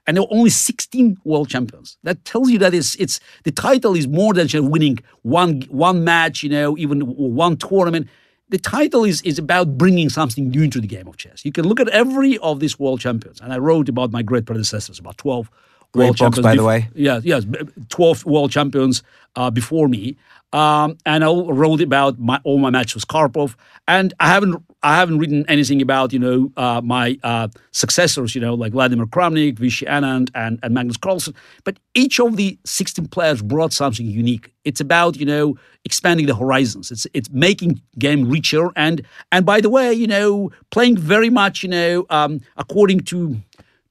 [0.07, 1.97] and there were only 16 world champions.
[2.05, 6.05] That tells you that it's it's the title is more than just winning one one
[6.05, 8.09] match, you know, even one tournament.
[8.49, 11.45] The title is is about bringing something new into the game of chess.
[11.45, 14.47] You can look at every of these world champions, and I wrote about my great
[14.47, 15.51] predecessors, about 12
[15.93, 16.45] Great world books, champions.
[16.45, 16.89] by the way.
[16.95, 17.45] Yeah, yes,
[17.89, 19.03] 12 world champions
[19.35, 20.17] uh, before me.
[20.53, 23.57] Um, and I wrote about my, all my matches with Karpov.
[23.89, 28.41] And I haven't I haven't written anything about you know uh, my uh, successors, you
[28.41, 31.35] know, like Vladimir Kramnik, Vishy Anand, and, and Magnus Carlsen.
[31.65, 34.53] But each of the 16 players brought something unique.
[34.65, 36.91] It's about you know expanding the horizons.
[36.91, 41.63] It's it's making game richer and and by the way, you know, playing very much
[41.63, 43.41] you know um, according to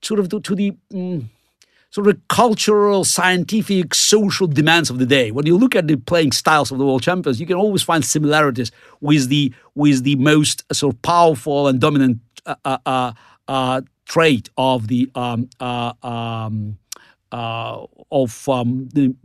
[0.02, 0.72] sort of to, to the.
[0.94, 1.26] mm,
[1.96, 5.32] sort of cultural, scientific, social demands of the day.
[5.32, 8.04] When you look at the playing styles of the world champions, you can always find
[8.04, 13.14] similarities with the with the most uh, sort of powerful and dominant uh, uh, uh,
[13.48, 16.78] uh, trait of the um, uh, um,
[17.32, 19.16] of um, the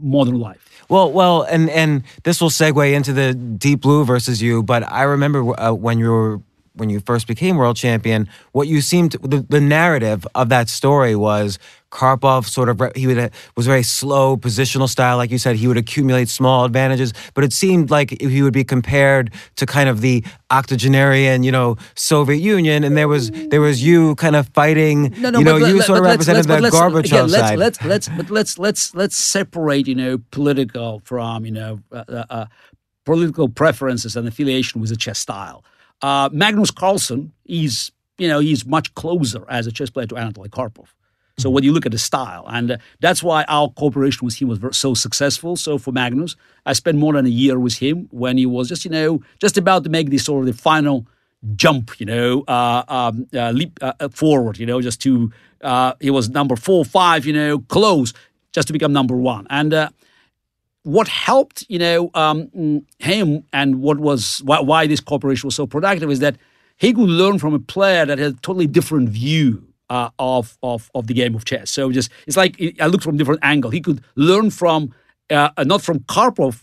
[0.00, 0.84] modern life.
[0.88, 4.62] Well, well, and and this will segue into the Deep Blue versus you.
[4.62, 6.40] But I remember uh, when you were
[6.80, 11.14] when you first became world champion, what you seemed the, the narrative of that story
[11.14, 11.58] was
[11.90, 15.56] Karpov sort of he would was very slow positional style, like you said.
[15.56, 19.88] He would accumulate small advantages, but it seemed like he would be compared to kind
[19.88, 24.48] of the octogenarian, you know, Soviet Union, and there was there was you kind of
[24.48, 25.12] fighting.
[25.14, 27.58] you know, you let- sort of represented the Gorbachev again, let's, side.
[27.58, 32.24] Let's let's but let's let's let's separate you know political from you know uh, uh,
[32.30, 32.46] uh,
[33.04, 35.64] political preferences and affiliation with the chess style.
[36.02, 40.48] Uh, Magnus Carlsen is you know he's much closer as a chess player to Anatoly
[40.48, 40.88] Karpov.
[41.38, 44.48] So when you look at the style, and uh, that's why our cooperation with him
[44.48, 45.56] was so successful.
[45.56, 46.36] So for Magnus,
[46.66, 49.56] I spent more than a year with him when he was just you know just
[49.56, 51.06] about to make this sort of the final
[51.56, 55.32] jump, you know, uh, um, uh, leap uh, uh, forward, you know, just to
[55.62, 58.12] uh, he was number four, five, you know, close
[58.52, 59.46] just to become number one.
[59.50, 59.88] And uh,
[60.82, 65.66] what helped, you know, um, him and what was why, why this cooperation was so
[65.66, 66.36] productive is that
[66.76, 69.66] he could learn from a player that had a totally different view.
[69.90, 73.16] Uh, of of of the game of chess, so just it's like I looked from
[73.16, 73.72] different angle.
[73.72, 74.94] He could learn from
[75.30, 76.62] uh, not from Karpov,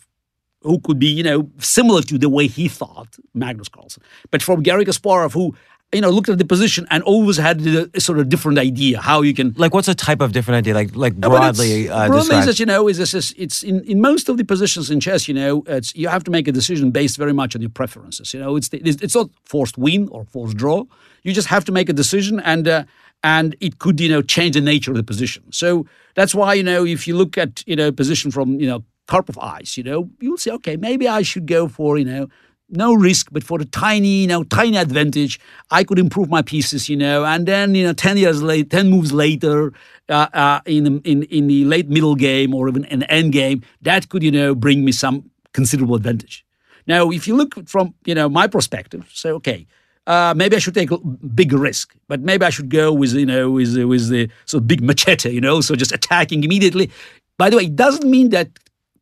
[0.61, 4.61] who could be, you know, similar to the way he thought, Magnus Carlsen, but from
[4.63, 5.55] Garry Kasparov, who,
[5.93, 9.21] you know, looked at the position and always had a sort of different idea how
[9.21, 9.53] you can.
[9.55, 10.73] like, what's a type of different idea?
[10.73, 14.01] Like, like No, broadly uh, broadly that, you know, is this, is it's in, in
[14.01, 16.91] most of the positions in chess, you know, it's you have to make a decision
[16.91, 18.33] based very much on your preferences.
[18.33, 20.83] You know, it's the, it's, it's not forced win or forced draw.
[21.23, 22.83] You just have to make a decision, and uh,
[23.23, 25.43] and it could you know change the nature of the position.
[25.53, 28.83] So that's why you know if you look at you know position from you know
[29.07, 32.27] Karpov eyes, you know, you'll say, okay, maybe I should go for you know
[32.69, 35.39] no risk, but for the tiny, you know, tiny advantage,
[35.71, 38.89] I could improve my pieces, you know, and then, you know, ten years later, ten
[38.89, 39.73] moves later,
[40.09, 44.09] uh, uh, in in in the late middle game or even an end game, that
[44.09, 46.45] could, you know, bring me some considerable advantage.
[46.87, 49.67] Now, if you look from, you know, my perspective, say, okay,
[50.05, 53.25] uh, maybe I should take a big risk, but maybe I should go with, you
[53.25, 56.91] know, with with the sort of big machete, you know, so just attacking immediately.
[57.37, 58.47] By the way, it doesn't mean that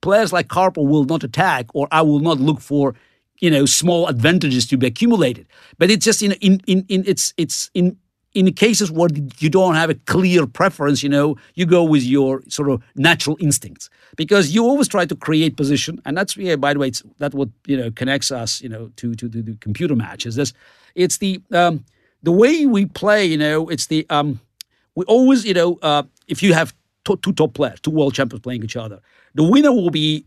[0.01, 2.95] players like Karpov will not attack or I will not look for
[3.39, 5.45] you know small advantages to be accumulated.
[5.77, 7.97] But it's just in in in, in it's it's in
[8.33, 12.41] in cases where you don't have a clear preference you know you go with your
[12.49, 13.89] sort of natural instincts.
[14.17, 17.33] Because you always try to create position and that's yeah by the way it's that
[17.33, 20.53] what you know connects us you know to to, to the computer matches this.
[20.95, 21.83] It's the um
[22.23, 24.39] the way we play you know it's the um
[24.95, 26.73] we always you know uh if you have
[27.05, 28.99] to- two top players two world champions playing each other
[29.35, 30.25] the winner will be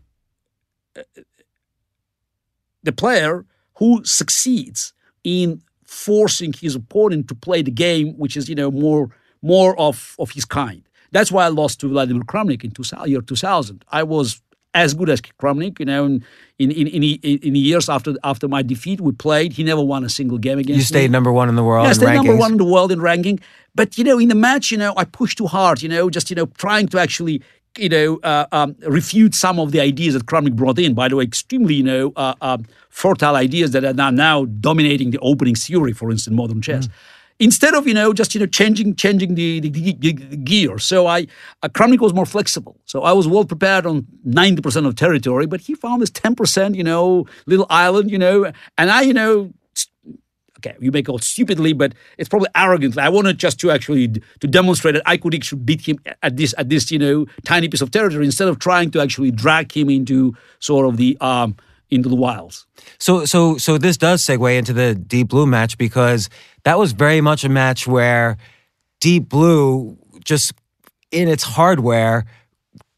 [2.83, 8.55] the player who succeeds in forcing his opponent to play the game, which is you
[8.55, 9.09] know more
[9.41, 10.83] more of of his kind.
[11.11, 13.83] That's why I lost to Vladimir Kramnik in 2000, year 2000.
[13.89, 14.41] I was
[14.73, 16.23] as good as Kramnik, you know, in
[16.59, 19.53] in in, in, in the years after after my defeat, we played.
[19.53, 21.13] He never won a single game against you stayed me.
[21.17, 23.39] number one in the world Yeah, I stayed number one in the world in ranking.
[23.73, 25.81] But you know, in the match, you know, I pushed too hard.
[25.81, 27.41] You know, just you know, trying to actually,
[27.77, 30.93] you know, uh, um, refute some of the ideas that Kramnik brought in.
[30.93, 35.11] By the way, extremely, you know, uh, um, fertile ideas that are now, now dominating
[35.11, 36.89] the opening theory, for instance, modern chess.
[37.41, 41.07] Instead of you know just you know changing changing the, the, the, the gear, so
[41.07, 41.25] I
[41.63, 42.75] uh, Kramnik was more flexible.
[42.83, 46.35] So I was well prepared on ninety percent of territory, but he found this ten
[46.35, 49.53] percent, you know, little island, you know, and I, you know,
[50.59, 53.01] okay, you may call it stupidly, but it's probably arrogantly.
[53.01, 56.53] I wanted just to actually to demonstrate that I could actually beat him at this
[56.57, 59.89] at this you know tiny piece of territory instead of trying to actually drag him
[59.89, 61.55] into sort of the um
[61.89, 62.65] into the wilds.
[62.99, 66.29] So so so this does segue into the Deep Blue match because
[66.63, 68.37] that was very much a match where
[68.99, 70.53] Deep Blue just
[71.11, 72.25] in its hardware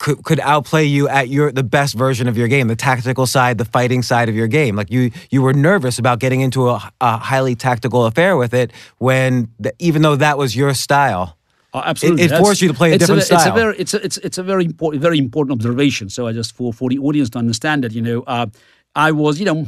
[0.01, 3.59] could could outplay you at your the best version of your game, the tactical side,
[3.59, 4.75] the fighting side of your game.
[4.75, 8.71] Like you you were nervous about getting into a, a highly tactical affair with it
[8.97, 11.37] when the, even though that was your style.
[11.73, 12.25] Oh, absolutely.
[12.25, 13.39] It, it forced you to play a it's different a, style.
[13.39, 16.09] It's a very, it's a, it's, it's a very important, very important observation.
[16.09, 18.47] So I just for for the audience to understand that, you know, uh,
[18.95, 19.67] I was, you know,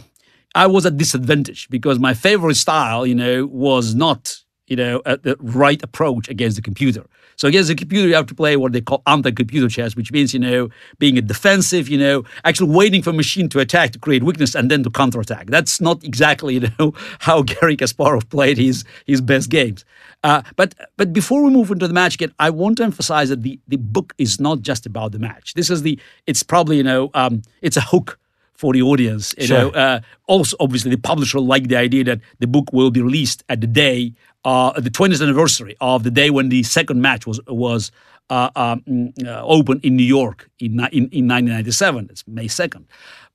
[0.55, 5.35] I was at disadvantage because my favorite style, you know, was not, you know, the
[5.39, 7.03] right approach against the computer.
[7.35, 10.33] So against the computer, you have to play what they call anti-computer chess, which means,
[10.33, 13.99] you know, being a defensive, you know, actually waiting for a machine to attack to
[13.99, 15.47] create weakness and then to counterattack.
[15.47, 19.83] That's not exactly, you know, how Garry Kasparov played his his best games.
[20.23, 23.41] Uh, but but before we move into the match again, I want to emphasize that
[23.43, 25.53] the the book is not just about the match.
[25.55, 28.19] This is the it's probably you know um, it's a hook
[28.53, 29.33] for the audience.
[29.37, 29.57] You Sure.
[29.57, 33.43] know, uh, also obviously the publisher liked the idea that the book will be released
[33.49, 34.13] at the day,
[34.45, 37.91] uh, the 20th anniversary of the day when the second match was was
[38.29, 42.07] uh, um, uh, open in New York in in, in 1997.
[42.09, 42.85] It's May 2nd,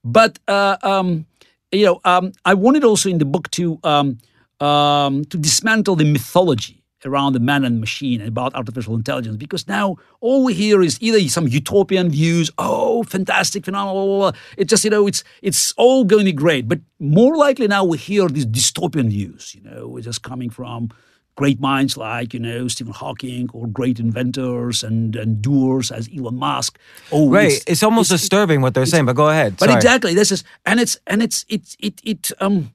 [0.05, 1.27] but uh, um,
[1.73, 4.19] you know, um, I wanted also in the book to um,
[4.61, 9.69] um, to dismantle the mythology around the man and machine and about artificial intelligence because
[9.69, 14.41] now all we hear is either some utopian views oh fantastic phenomenal blah, blah, blah.
[14.57, 17.85] it's just you know it's it's all going to be great but more likely now
[17.85, 20.89] we hear these dystopian views you know it's just coming from
[21.37, 26.35] great minds like you know Stephen Hawking or great inventors and and doers as Elon
[26.35, 26.79] Musk
[27.13, 27.63] oh Right.
[27.67, 29.57] It's, almost disturbing what they're saying, but go ahead.
[29.57, 29.77] but Sorry.
[29.77, 32.73] exactly, this is and it's and it's it it it um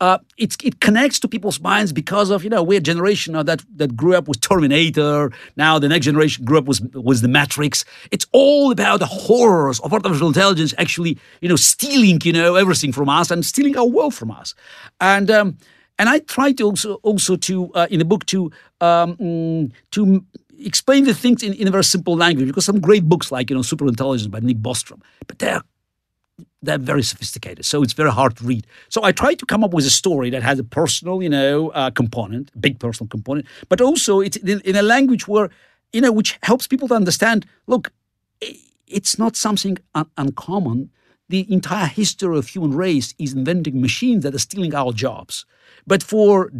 [0.00, 3.96] uh it connects to people's minds because of you know we're a generation that that
[3.96, 5.30] grew up with Terminator.
[5.56, 7.84] Now the next generation grew up with with the Matrix.
[8.10, 12.92] It's all about the horrors of artificial intelligence actually you know stealing you know everything
[12.92, 14.54] from us and stealing our world from us.
[15.00, 15.58] And um
[15.98, 20.24] and I try to also also to uh, in the book to um mm, to
[20.58, 23.56] explain the things in, in a very simple language because some great books like you
[23.56, 25.62] know Superintelligence by Nick Bostrom, but they're
[26.62, 28.66] they're very sophisticated, so it's very hard to read.
[28.88, 31.70] So I try to come up with a story that has a personal, you know,
[31.70, 35.50] uh, component, big personal component, but also it's in, a language where,
[35.92, 37.46] you know, which helps people to understand.
[37.66, 37.92] Look,
[38.86, 40.90] it's not something un- uncommon.
[41.28, 45.46] The entire history of human race is inventing machines that are stealing our jobs.
[45.86, 46.50] But for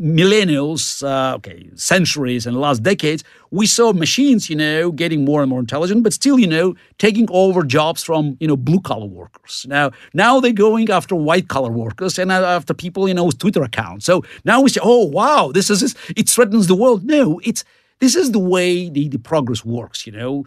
[0.00, 5.50] millennials, uh, okay, centuries and last decades, we saw machines, you know, getting more and
[5.50, 9.66] more intelligent, but still, you know, taking over jobs from, you know, blue collar workers.
[9.68, 13.62] Now, now they're going after white collar workers and after people, you know, with Twitter
[13.62, 14.06] accounts.
[14.06, 17.04] So now we say, oh wow, this is it threatens the world.
[17.04, 17.64] No, it's
[17.98, 20.44] this is the way the, the progress works, you know.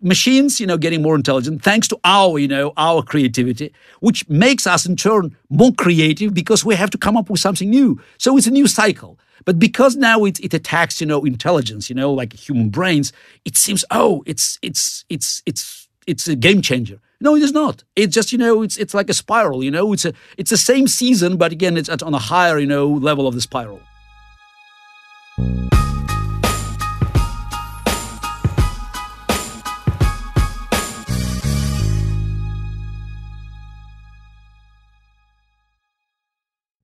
[0.00, 3.70] Machines, you know, getting more intelligent thanks to our, you know, our creativity,
[4.00, 7.68] which makes us in turn more creative because we have to come up with something
[7.68, 8.00] new.
[8.16, 9.18] So it's a new cycle.
[9.44, 13.12] But because now it, it attacks, you know, intelligence, you know, like human brains,
[13.44, 16.98] it seems, oh, it's it's it's it's it's a game changer.
[17.20, 17.84] No, it is not.
[17.94, 20.56] It's just, you know, it's it's like a spiral, you know, it's a it's the
[20.56, 23.80] same season, but again, it's at, on a higher, you know, level of the spiral.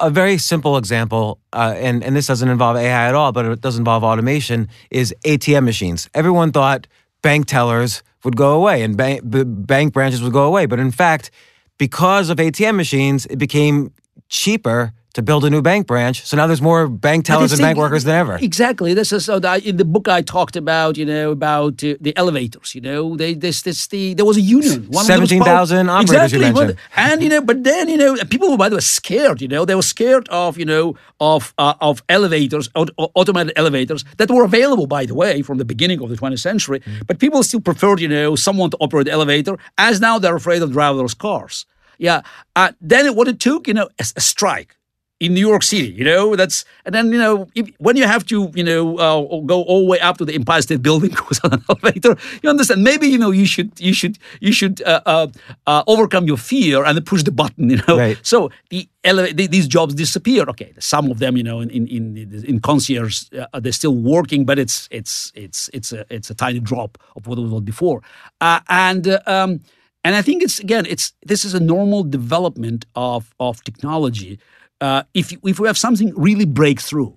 [0.00, 3.60] A very simple example, uh, and, and this doesn't involve AI at all, but it
[3.60, 6.08] does involve automation, is ATM machines.
[6.14, 6.86] Everyone thought
[7.22, 10.66] bank tellers would go away and bank, bank branches would go away.
[10.66, 11.30] But in fact,
[11.78, 13.92] because of ATM machines, it became
[14.28, 16.24] cheaper to build a new bank branch.
[16.24, 18.38] So now there's more bank tellers and bank workers than ever.
[18.40, 18.94] Exactly.
[18.94, 22.16] This is so that in the book I talked about, you know, about uh, the
[22.16, 22.74] elevators.
[22.74, 24.92] You know, they this this the there was a union.
[24.92, 26.32] Seventeen thousand operators.
[26.32, 26.46] Exactly.
[26.46, 26.78] You mentioned.
[26.96, 29.40] And you know, but then you know, people by the way scared.
[29.40, 34.30] You know, they were scared of you know of uh, of elevators, automated elevators that
[34.30, 36.80] were available by the way from the beginning of the 20th century.
[36.80, 37.06] Mm.
[37.06, 40.62] But people still preferred you know someone to operate the elevator, as now they're afraid
[40.62, 41.66] of driverless cars.
[41.98, 42.22] Yeah.
[42.56, 44.74] Uh, then what it took, you know, a, a strike
[45.20, 45.90] in New York City.
[45.90, 49.40] You know, that's and then you know if, when you have to you know uh,
[49.42, 52.82] go all the way up to the Empire State Building with an elevator, you understand.
[52.82, 55.26] Maybe you know you should you should you should uh, uh,
[55.66, 57.70] uh overcome your fear and push the button.
[57.70, 58.18] You know, right.
[58.22, 60.44] so the these jobs disappear.
[60.48, 64.44] Okay, some of them, you know, in in in, in concierge, uh, they're still working,
[64.44, 68.02] but it's it's it's it's a it's a tiny drop of what it was before,
[68.40, 69.18] uh, and.
[69.26, 69.60] Um,
[70.02, 74.38] and I think it's again, it's this is a normal development of of technology
[74.80, 77.12] uh, if if we have something really breakthrough,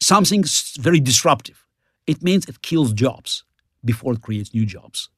[0.00, 0.44] something
[0.78, 1.64] very disruptive,
[2.06, 3.44] it means it kills jobs
[3.84, 5.08] before it creates new jobs.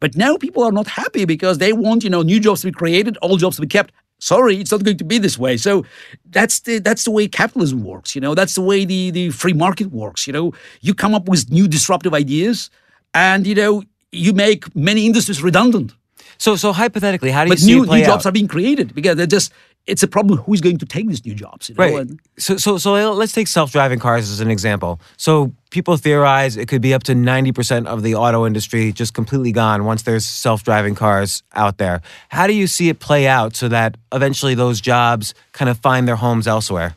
[0.00, 2.72] But now people are not happy because they want you know new jobs to be
[2.72, 3.92] created, old jobs to be kept.
[4.20, 5.56] Sorry, it's not going to be this way.
[5.56, 5.84] So
[6.30, 8.14] that's the that's the way capitalism works.
[8.14, 10.26] You know, that's the way the the free market works.
[10.26, 12.70] You know, you come up with new disruptive ideas,
[13.14, 15.92] and you know you make many industries redundant.
[16.38, 18.30] So, so hypothetically, how do you But see new new jobs out?
[18.30, 19.52] are being created because they're just
[19.88, 20.38] it's a problem.
[20.40, 21.68] Who's going to take these new jobs?
[21.68, 21.84] You know?
[21.84, 21.94] Right.
[22.02, 25.00] And- So, so, so let's take self-driving cars as an example.
[25.16, 29.14] So people theorize it could be up to ninety percent of the auto industry just
[29.14, 32.00] completely gone once there's self-driving cars out there.
[32.28, 36.06] How do you see it play out so that eventually those jobs kind of find
[36.06, 36.94] their homes elsewhere?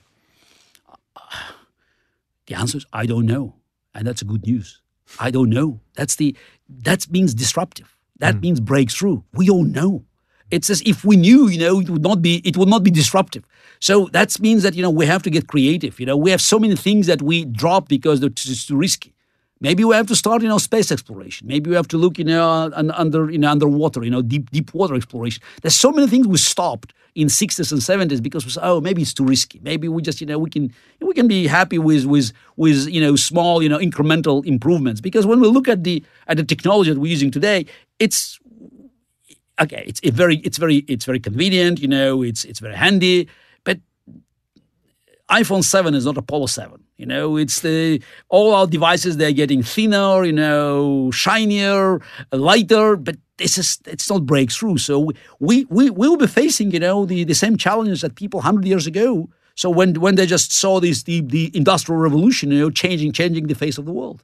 [2.48, 3.56] The answer is I don't know,
[3.96, 4.82] and that's good news.
[5.20, 5.80] I don't know.
[5.96, 6.36] That's the
[6.84, 7.98] that means disruptive.
[8.20, 8.42] That mm.
[8.42, 9.24] means breakthrough.
[9.34, 10.04] We don't know.
[10.52, 12.92] It's as if we knew, you know, it would not be it would not be
[12.92, 13.44] disruptive.
[13.80, 16.00] So that means that you know we have to get creative.
[16.00, 19.14] You know, we have so many things that we drop because it's too risky.
[19.62, 21.48] Maybe we have to start, you know, space exploration.
[21.48, 24.74] Maybe we have to look, you know, under, you know, underwater, you know, deep, deep
[24.74, 25.44] water exploration.
[25.62, 29.14] There's so many things we stopped in 60s and 70s because we oh, maybe it's
[29.14, 29.60] too risky.
[29.62, 33.02] Maybe we just, you know, we can, we can be happy with, with, with, you
[33.02, 35.00] know, small, you know, incremental improvements.
[35.00, 37.68] Because when we look at the, at the technology that we're using today,
[38.00, 38.40] it's
[39.62, 39.84] okay.
[39.88, 41.80] It's it very, it's very, it's very convenient.
[41.80, 43.28] You know, it's, it's very handy.
[43.64, 43.80] But
[45.30, 46.84] iPhone 7 is not Apollo 7.
[46.98, 48.00] You know, it's the
[48.30, 52.00] all our devices they're getting thinner, you know, shinier,
[52.32, 54.78] lighter, but this is it's not breakthrough.
[54.78, 58.38] So we we we will be facing, you know, the, the same challenges that people
[58.40, 59.30] 100 years ago.
[59.56, 63.48] So when when they just saw this the the industrial revolution, you know, changing changing
[63.48, 64.24] the face of the world.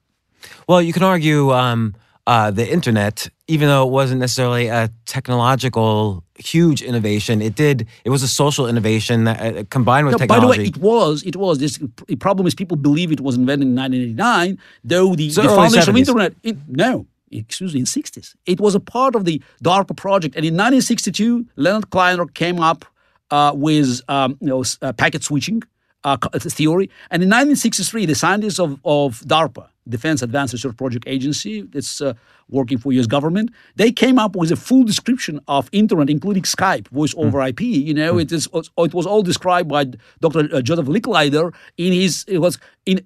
[0.67, 1.95] Well, you can argue um,
[2.27, 7.87] uh, the internet, even though it wasn't necessarily a technological huge innovation, it did.
[8.03, 10.61] It was a social innovation that uh, combined with No, by the technology.
[10.61, 13.75] way, it was it was this the problem is people believe it was invented in
[13.75, 17.05] 1989, though the, So the foundation of internet it, no.
[17.29, 18.35] Excuse me, in 60s.
[18.45, 20.37] It was a part of the DARPA project.
[20.37, 22.85] And in 1962, Leonard Kleinrock came up
[23.31, 25.61] uh, with um, you know, uh, packet switching
[26.05, 26.89] uh, uh, theory.
[27.11, 32.13] And in 1963, the scientists of, of DARPA, Defense Advanced Research Project Agency, that's uh,
[32.49, 33.07] working for U.S.
[33.07, 37.61] government, they came up with a full description of internet, including Skype, voice over IP.
[37.61, 39.85] You know, it is it was all described by
[40.21, 40.49] Dr.
[40.53, 43.01] uh, Joseph Licklider in his it was in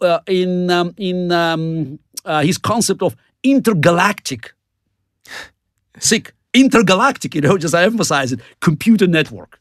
[0.00, 4.52] uh, in um, in um, uh, his concept of intergalactic
[5.98, 9.59] sick intergalactic you know just i emphasize it computer network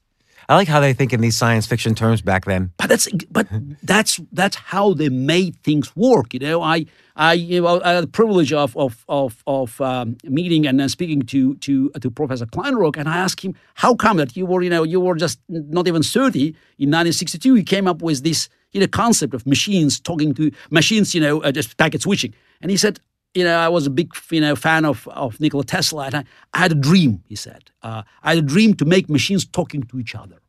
[0.50, 2.72] I like how they think in these science fiction terms back then.
[2.78, 3.48] but that's but
[3.84, 6.62] that's that's how they made things work you know?
[6.64, 6.86] I
[7.16, 10.90] i you know i had the privilege of of of, of um, meeting and then
[10.90, 14.62] speaking to to to professor kleinrock and i asked him how come that you were
[14.66, 16.40] you know you were just not even 30
[16.84, 21.14] in 1962 He came up with this you know concept of machines talking to machines
[21.16, 22.34] you know uh, just packet switching.
[22.62, 23.00] And he said
[23.34, 26.06] you know, I was a big, you know, fan of, of Nikola Tesla.
[26.06, 26.24] And I,
[26.54, 27.72] I had a dream, he said.
[27.84, 30.40] Uh, I had a dream to make machines talking to each other.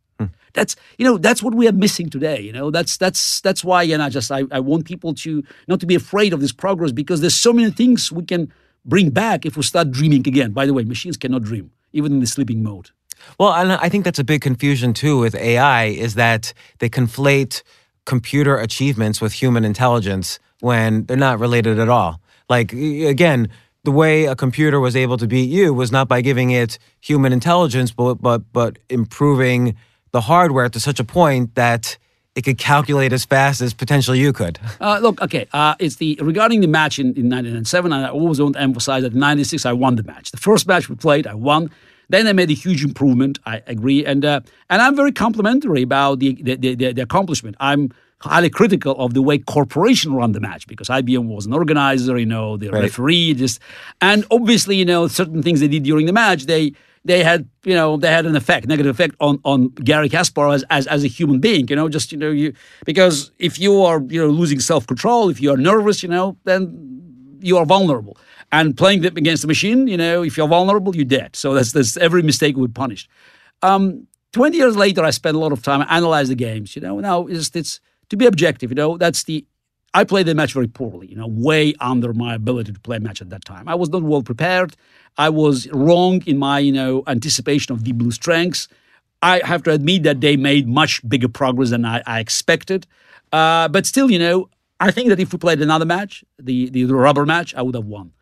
[0.52, 2.40] That's, you know, that's what we are missing today.
[2.40, 5.80] You know, that's that's that's why, and I just I, I want people to not
[5.80, 8.52] to be afraid of this progress because there's so many things we can
[8.84, 10.52] bring back if we start dreaming again.
[10.52, 12.90] By the way, machines cannot dream, even in the sleeping mode.
[13.38, 17.62] Well, and I think that's a big confusion too with AI is that they conflate
[18.06, 22.20] computer achievements with human intelligence when they're not related at all.
[22.50, 23.48] Like again,
[23.84, 27.32] the way a computer was able to beat you was not by giving it human
[27.32, 29.76] intelligence, but but but improving
[30.12, 31.96] the hardware to such a point that
[32.34, 34.58] it could calculate as fast as potentially you could.
[34.80, 38.40] Uh, look, okay, uh, it's the regarding the match in, in 1997, and I always
[38.40, 40.32] want to emphasize that in 96 I won the match.
[40.32, 41.70] The first match we played, I won.
[42.08, 43.38] Then they made a huge improvement.
[43.46, 47.54] I agree, and uh, and I'm very complimentary about the, the, the the accomplishment.
[47.60, 47.92] I'm
[48.22, 52.26] highly critical of the way corporation run the match because IBM was an organizer, you
[52.26, 52.82] know, the Right.
[52.82, 53.60] referee, just
[54.00, 56.72] and obviously, you know, certain things they did during the match, they
[57.04, 60.64] they had you know they had an effect, negative effect on on Garry Kasparov as,
[60.70, 61.66] as as a human being.
[61.68, 62.52] You know, just you know you
[62.84, 66.36] because if you are you know losing self control, if you are nervous, you know,
[66.44, 68.16] then you are vulnerable.
[68.52, 71.36] And playing them against the machine, you know, if you're vulnerable, you're dead.
[71.36, 73.08] So that's that's every mistake would punish.
[73.62, 76.76] Um, Twenty years later, I spent a lot of time analyze the games.
[76.76, 77.80] You know, now it's it's
[78.10, 78.70] to be objective.
[78.70, 79.46] You know, that's the
[79.92, 83.00] I played the match very poorly, you know, way under my ability to play a
[83.00, 83.68] match at that time.
[83.68, 84.76] I was not well prepared.
[85.18, 88.68] I was wrong in my, you know, anticipation of the blue strengths.
[89.22, 92.86] I have to admit that they made much bigger progress than I, I expected.
[93.32, 94.48] Uh, but still, you know,
[94.78, 97.84] I think that if we played another match, the, the rubber match, I would have
[97.84, 98.12] won.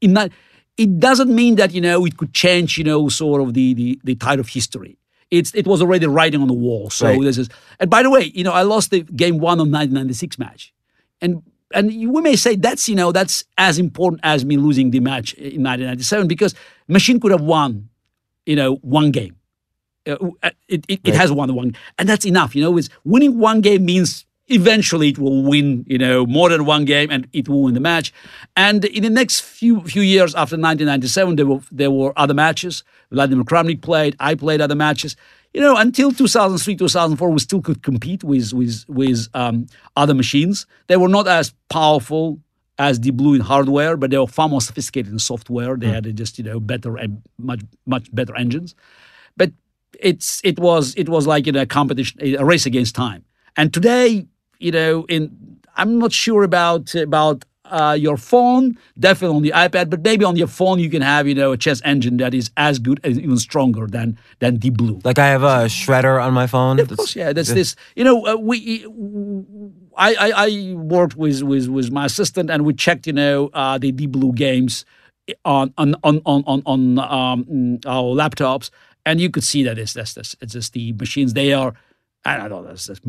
[0.00, 0.32] In that,
[0.78, 4.00] it doesn't mean that, you know, it could change, you know, sort of the, the,
[4.02, 4.96] the tide of history.
[5.32, 6.90] It's it was already writing on the wall.
[6.90, 7.20] So Right.
[7.22, 7.48] this is.
[7.80, 10.72] And by the way, you know, I lost the game one of 1996 match,
[11.20, 11.42] and
[11.74, 15.32] and we may say that's you know that's as important as me losing the match
[15.34, 16.54] in 1997 because
[16.86, 17.88] machine could have won,
[18.46, 19.34] you know, one game.
[20.06, 20.16] Uh,
[20.68, 22.54] it, it, it has won one, and that's enough.
[22.54, 25.84] You know, it's winning one game means eventually it will win.
[25.88, 28.12] You know, more than one game, and it will win the match.
[28.56, 32.84] And in the next few few years after 1997, there were there were other matches.
[33.10, 34.16] Vladimir Kramnik played.
[34.20, 35.16] I played other matches.
[35.54, 40.66] You know, until 2003, 2004, we still could compete with with with um, other machines.
[40.86, 42.38] They were not as powerful
[42.78, 45.76] as Deep Blue in hardware, but they were far more sophisticated in software.
[45.76, 48.74] They had just you know better and much much better engines.
[49.36, 49.52] But
[50.00, 53.24] it's it was it was like in a competition, a race against time.
[53.56, 54.26] And today,
[54.62, 59.88] you know, in I'm not sure about about uh, your phone, definitely on the iPad,
[59.88, 62.50] but maybe on your phone you can have you know a chess engine that is
[62.56, 65.00] as good and even stronger than than Deep Blue.
[65.04, 66.78] Like I have a shredder on my phone.
[66.80, 67.32] Of course, yeah.
[67.32, 67.74] That's this.
[67.96, 68.86] You know, uh, we.
[69.96, 73.78] I, I I worked with with with my assistant, and we checked, you know, uh,
[73.78, 74.84] the Deep Blue games
[75.44, 78.70] on on on on on, on um, our laptops,
[79.06, 81.32] and you could see that it's that's that's it's just the machines.
[81.34, 81.74] They are,
[82.24, 83.00] I don't know, that's, that's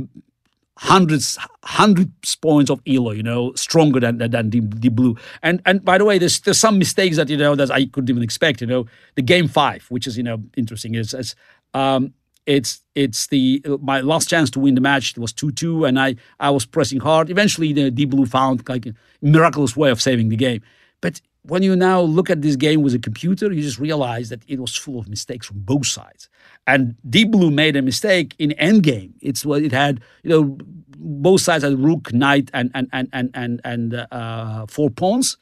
[0.80, 5.16] hundreds hundreds points of elo you know stronger than than, the, the blue.
[5.44, 8.10] And and by the way there's there's some mistakes that you know that i couldn't
[8.10, 8.86] even expect you know.
[9.16, 11.36] The game five which is you know interesting is, is
[11.74, 12.14] um
[12.46, 16.16] it's it's the my last chance to win the match it was 2-2 and i
[16.40, 17.30] i was pressing hard.
[17.30, 20.62] Eventually the deep blue found like a miraculous way of saving the game.
[21.02, 24.42] But when you now look at this game with a computer, you just realize that
[24.48, 26.30] it was full of mistakes from both sides.
[26.66, 29.12] And Deep Blue made a mistake in endgame.
[29.22, 30.58] It's what it had, you know,
[30.98, 35.38] both sides had rook, knight, and and and and and, and uh, four pawns.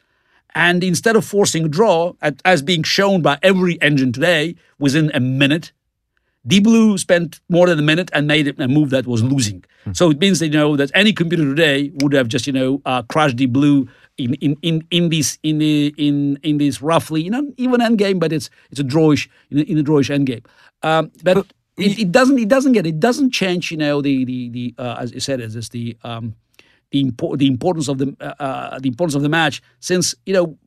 [0.55, 5.11] And instead of forcing a draw, at, as being shown by every engine today, within
[5.13, 5.71] a minute,
[6.45, 9.63] Deep Blue spent more than a minute and made a move that was losing.
[9.93, 12.81] So it means that you know that any computer today would have just you know
[12.85, 13.87] uh, crushed Deep Blue
[14.23, 17.97] in in in in this in the in in this roughly you know even end
[17.97, 20.43] game, but it's it's a drawish in a, in a drawish end game.
[20.83, 21.45] Um, but
[21.77, 24.97] it, it doesn't it doesn't get it doesn't change you know the the the uh,
[24.99, 26.35] as you said it's just the um,
[26.91, 30.33] the import the importance of the uh, uh, the importance of the match since you
[30.33, 30.57] know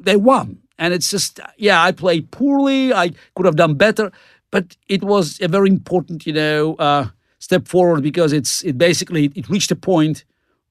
[0.00, 4.10] they won and it's just yeah I played poorly I could have done better
[4.50, 9.32] but it was a very important you know uh, step forward because it's it basically
[9.34, 10.24] it reached a point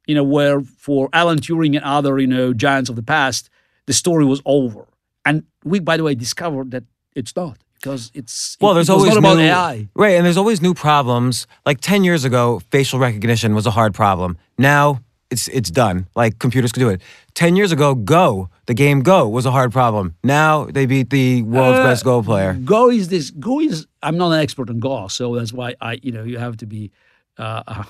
[0.08, 3.50] you know where for Alan Turing and other you know giants of the past
[3.86, 4.86] the story was over
[5.26, 6.84] and we by the way discovered that
[7.16, 10.16] it's not because it's Well, there's it always not about new, AI right?
[10.18, 11.46] And there's always new problems.
[11.66, 14.38] Like ten years ago, facial recognition was a hard problem.
[14.58, 16.08] Now it's it's done.
[16.16, 17.02] Like computers can do it.
[17.36, 20.16] Ten years ago, Go, the game Go, was a hard problem.
[20.24, 22.54] Now they beat the world's Uh, best Go player.
[22.54, 23.30] Go is this.
[23.32, 23.86] Go is.
[24.02, 26.00] I'm not an expert on Go, so that's why I.
[26.02, 26.92] You know, you have to be.
[27.38, 27.84] Uh,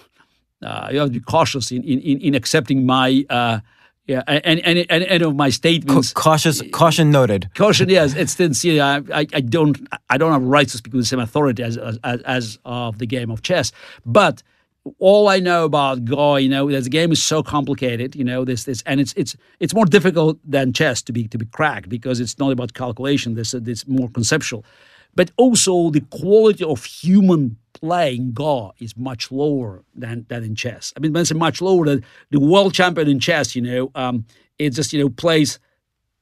[0.63, 3.25] uh, you have to be cautious in in in, in accepting my.
[3.29, 3.59] Uh,
[4.05, 6.13] yeah, and and and any of my Ca- statements.
[6.13, 7.49] cautious, caution noted.
[7.55, 8.15] Caution, yes.
[8.15, 9.77] It's still, see, I, I, I don't,
[10.09, 13.05] I don't have rights to speak with the same authority as, as, as of the
[13.05, 13.73] game of chess.
[14.05, 14.43] But
[14.99, 18.45] all I know about Go, you know, that the game is so complicated, you know,
[18.45, 21.89] this, this, and it's, it's, it's more difficult than chess to be, to be cracked
[21.89, 23.35] because it's not about calculation.
[23.35, 24.63] This, it's more conceptual,
[25.17, 30.55] but also the quality of human play in Go is much lower than, than in
[30.55, 30.93] chess.
[30.95, 33.91] I mean, when I say much lower, the, the world champion in chess, you know,
[33.95, 34.25] um,
[34.59, 35.57] it just, you know, plays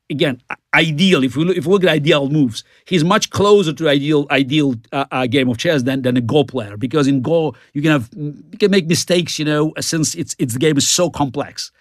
[0.10, 0.42] again
[0.74, 1.26] ideal.
[1.26, 4.76] If we look, if we look at ideal moves he's much closer to ideal ideal
[4.92, 6.78] uh, uh, game of chess than, than a go player.
[6.78, 10.54] Because in go you can have you can make mistakes you know since it's it's
[10.54, 11.72] the game is so complex.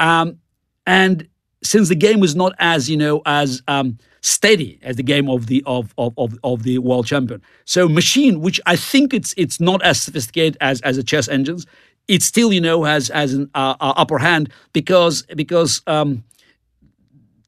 [0.00, 0.38] Um,
[0.86, 1.28] and
[1.66, 5.46] since the game is not as you know as um, steady as the game of
[5.46, 9.60] the of, of of of the world champion so machine which i think it's it's
[9.60, 11.66] not as sophisticated as as the chess engines
[12.08, 16.24] it still you know has has an uh, uh, upper hand because because um,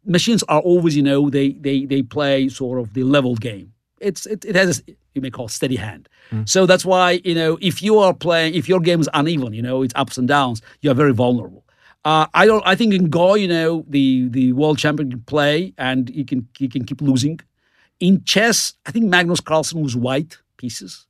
[0.08, 3.72] machines are always, you know, they they they play sort of the level game.
[4.00, 6.08] It's it, it has a, you may call steady hand.
[6.44, 9.62] So that's why you know if you are playing if your game is uneven, you
[9.62, 11.64] know, it's ups and downs, you are very vulnerable.
[12.08, 12.64] Uh, I don't.
[12.72, 16.48] I think in Go, you know, the the world champion can play and he can
[16.56, 17.38] he can keep losing.
[18.00, 21.06] In chess, I think Magnus Carlsen was white pieces.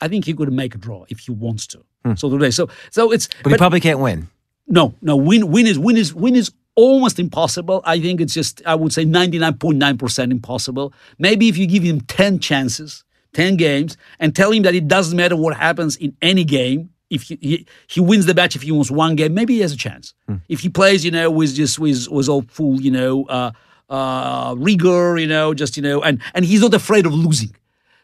[0.00, 1.78] I think he could make a draw if he wants to.
[2.14, 4.28] So today, so so it's But, he probably can't win.
[4.68, 5.16] no, no.
[5.16, 7.80] Win, win is win is win is almost impossible.
[7.84, 10.92] I think it's just I would say ninety nine point nine percent impossible.
[11.18, 15.16] Maybe if you give him ten chances, ten games, and tell him that it doesn't
[15.16, 16.90] matter what happens in any game.
[17.08, 19.72] If he, he, he wins the match, if he wins one game, maybe he has
[19.72, 20.14] a chance.
[20.48, 23.52] If he plays, you know, with just with was all full, you know, uh,
[23.88, 27.54] uh, rigor, you know, just you know, and and he's not afraid of losing.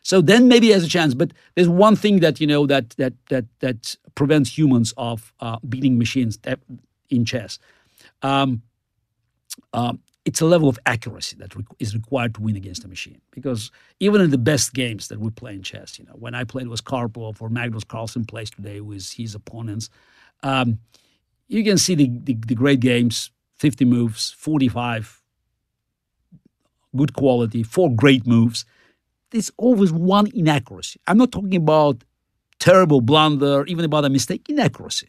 [0.03, 1.15] So then maybe he has a chance.
[1.15, 5.59] But there's one thing that you know that that that that prevents humans of uh,
[5.69, 6.39] beating machines
[7.11, 7.59] in chess.
[8.23, 8.63] Um,
[9.73, 13.21] um, it's a level of accuracy that is required to win against a machine.
[13.33, 16.45] Because even in the best games that we play in chess, you know, when I
[16.45, 19.89] played with Karpov or Magnus Carlsen plays today with his opponents,
[20.43, 20.79] um,
[21.49, 25.23] you can see the, the, the great games 50 moves, 45,
[26.97, 28.65] good quality, four great moves.
[29.31, 31.01] There's always one inaccuracy.
[31.07, 32.05] I'm not talking about
[32.59, 35.09] terrible blunder, even about a mistake, inaccuracy,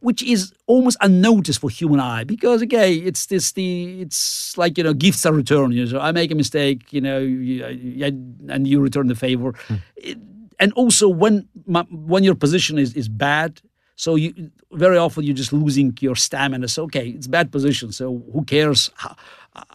[0.00, 4.84] which is almost unnoticed for human eye because again, it's this the it's like you
[4.84, 5.74] know gifts are returned.
[5.74, 8.06] You know, so I make a mistake, you know, you, you-
[8.48, 9.54] and you return the favor.
[9.96, 10.18] It-
[10.58, 13.60] and also when my, when your position is is bad,
[13.96, 14.32] so you
[14.72, 16.68] very often you're just losing your stamina.
[16.68, 17.92] So okay, it's bad position.
[17.92, 18.90] So who cares?
[18.94, 19.14] How,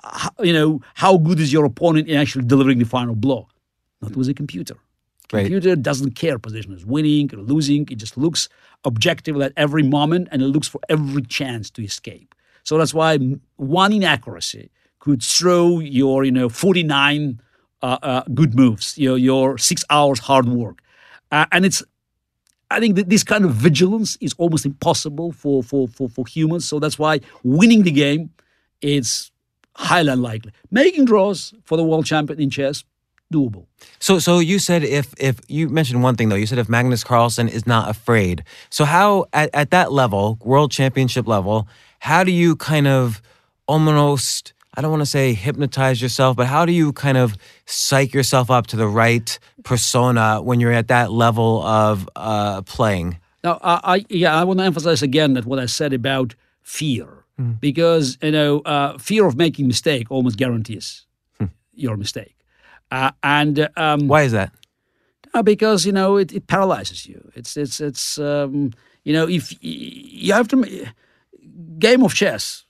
[0.03, 3.47] how, you know how good is your opponent in actually delivering the final blow?
[4.01, 4.75] Not with a computer.
[5.31, 5.43] Right.
[5.43, 7.87] Computer doesn't care position is winning or losing.
[7.89, 8.49] It just looks
[8.83, 12.35] objective at every moment and it looks for every chance to escape.
[12.63, 13.17] So that's why
[13.55, 17.41] one inaccuracy could throw your, you know, 49
[17.81, 20.79] uh, uh, good moves, your, your six hours hard work.
[21.31, 21.81] Uh, and it's,
[22.69, 26.65] I think that this kind of vigilance is almost impossible for, for, for, for humans.
[26.65, 28.29] So that's why winning the game
[28.81, 29.31] is
[29.75, 30.51] highly unlikely.
[30.69, 32.83] Making draws for the world champion in chess,
[33.31, 33.65] doable.
[33.99, 37.03] So, so you said if if you mentioned one thing though, you said if Magnus
[37.03, 38.43] Carlsen is not afraid.
[38.69, 41.67] So how at, at that level, world championship level,
[41.99, 43.21] how do you kind of
[43.67, 48.13] almost I don't want to say hypnotize yourself, but how do you kind of psych
[48.13, 53.19] yourself up to the right persona when you're at that level of uh, playing?
[53.43, 57.25] Now, I, I yeah, I want to emphasize again that what I said about fear,
[57.59, 61.05] because you know, uh, fear of making mistake almost guarantees
[61.73, 62.35] your mistake,
[62.91, 64.51] uh, and um, Why is that?
[65.33, 67.31] uh, because you know it, it paralyzes you.
[67.35, 68.71] It's it's it's um,
[69.03, 70.87] you know if you have to
[71.79, 72.65] game of chess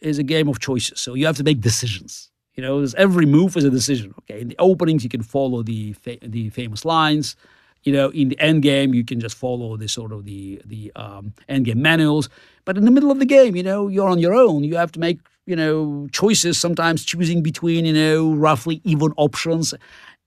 [0.00, 2.30] is a game of choices, so you have to make decisions.
[2.54, 4.14] You know, every move is a decision.
[4.20, 7.36] Okay, in the openings you can follow the fa- the famous lines.
[7.84, 10.92] You know, in the end game you can just follow the sort of the the
[10.96, 12.28] um, end game manuals.
[12.64, 14.62] But in the middle of the game, you know, you're on your own.
[14.64, 16.60] You have to make you know choices.
[16.60, 19.74] Sometimes choosing between you know roughly even options,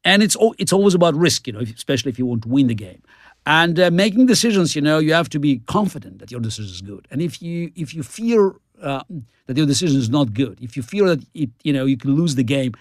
[0.03, 1.47] and it's it's always about risk.
[1.47, 3.01] You know, especially if you want to win the game.
[3.47, 6.81] And uh, making decisions, you know, you have to be confident that your decision is
[6.81, 7.07] good.
[7.11, 9.03] And if you if you fear uh,
[9.45, 12.15] that your decision is not good, if you fear that it, you know, you can
[12.15, 12.73] lose the game,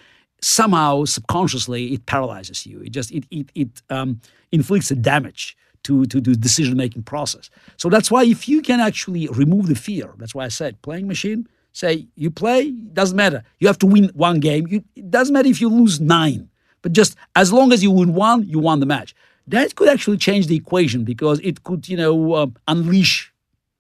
[0.45, 2.81] somehow subconsciously it paralyzes you.
[2.81, 4.21] It just it it it um,
[4.53, 7.51] inflicts a damage to to the decision making process.
[7.77, 11.09] So that's why if you can actually remove the fear, that's why I said playing
[11.09, 11.49] machine.
[11.73, 13.43] Say you play, doesn't matter.
[13.59, 14.69] You have to win one game.
[14.69, 16.49] You, it doesn't matter if you lose nine,
[16.83, 19.15] but just as long as you win one, you won the match.
[19.49, 23.33] That could actually change the equation because it could, you know, um, unleash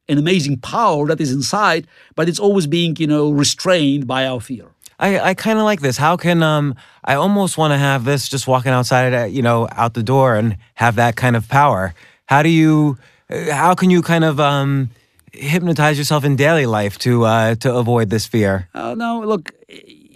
[0.08, 1.86] an amazing power that is inside,
[2.16, 4.66] but it's always being, you know, restrained by our fear.
[4.98, 5.96] I, I kind of like this.
[5.96, 6.74] How can um
[7.04, 10.36] I almost want to have this just walking outside, uh, you know, out the door
[10.36, 11.94] and have that kind of power.
[12.26, 12.96] How do you?
[13.30, 14.90] uh, How can you kind of um
[15.32, 18.68] hypnotize yourself in daily life to uh to avoid this fear?
[18.74, 19.52] Uh, no, look,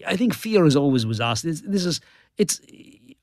[0.06, 1.42] I think fear is always with us.
[1.42, 2.00] This, this is
[2.36, 2.60] it's.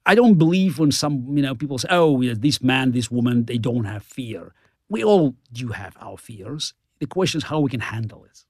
[0.07, 3.57] I don't believe when some you know people say, "Oh, this man, this woman, they
[3.57, 4.53] don't have fear."
[4.87, 6.73] We all do have our fears.
[6.99, 8.45] The question is how we can handle it.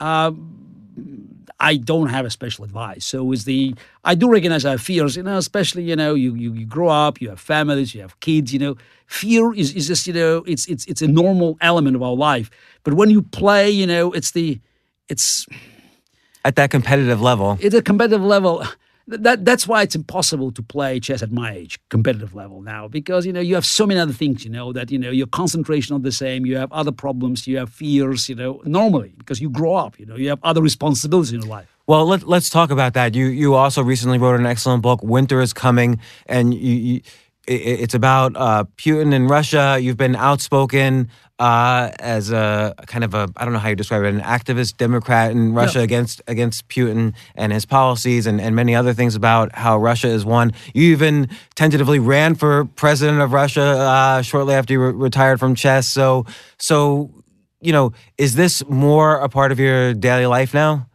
[0.00, 1.31] Um,
[1.62, 3.06] I don't have a special advice.
[3.06, 6.52] So is the I do recognize our fears, you know, especially you know you, you
[6.52, 8.76] you grow up, you have families, you have kids, you know.
[9.06, 12.50] Fear is, is just you know it's it's it's a normal element of our life.
[12.82, 14.60] But when you play, you know, it's the
[15.08, 15.46] it's
[16.44, 18.64] At that competitive level, it's a competitive level.
[19.08, 23.26] That that's why it's impossible to play chess at my age, competitive level now, because
[23.26, 24.44] you know you have so many other things.
[24.44, 26.46] You know that you know your concentration not the same.
[26.46, 27.46] You have other problems.
[27.46, 28.28] You have fears.
[28.28, 29.98] You know normally because you grow up.
[29.98, 31.76] You know you have other responsibilities in your life.
[31.88, 33.14] Well, let, let's talk about that.
[33.14, 37.00] You you also recently wrote an excellent book, Winter is Coming, and you, you
[37.46, 39.78] it's about uh, Putin and Russia.
[39.80, 44.04] You've been outspoken uh, as a kind of a I don't know how you describe
[44.04, 48.74] it, an activist Democrat in Russia against against Putin and his policies and, and many
[48.74, 50.52] other things about how Russia is one.
[50.72, 55.54] You even tentatively ran for president of Russia uh, shortly after you re- retired from
[55.54, 55.88] chess.
[55.88, 56.26] So
[56.58, 57.10] so
[57.60, 60.88] you know, is this more a part of your daily life now?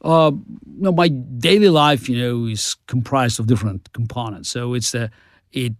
[0.00, 0.32] Uh,
[0.82, 4.48] know, my daily life, you know, is comprised of different components.
[4.48, 5.10] So it's the
[5.52, 5.74] it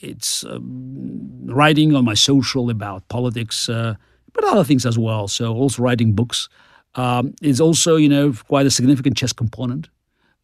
[0.00, 3.94] it's um, writing on my social about politics, uh,
[4.32, 5.28] but other things as well.
[5.28, 6.48] So also writing books.
[6.94, 9.88] Um, it's also you know quite a significant chess component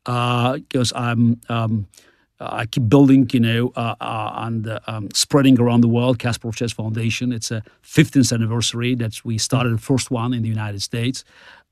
[0.04, 1.86] because I'm um,
[2.40, 6.18] uh, I keep building, you know, uh, uh, and uh, um, spreading around the world.
[6.18, 7.32] Kasparov Chess Foundation.
[7.32, 11.24] It's a 15th anniversary that we started the first one in the United States,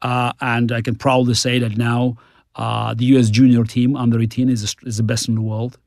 [0.02, 2.16] uh, and I can proudly say that now
[2.54, 3.28] uh, the U.S.
[3.28, 5.78] junior team under 18 is is the best in the world.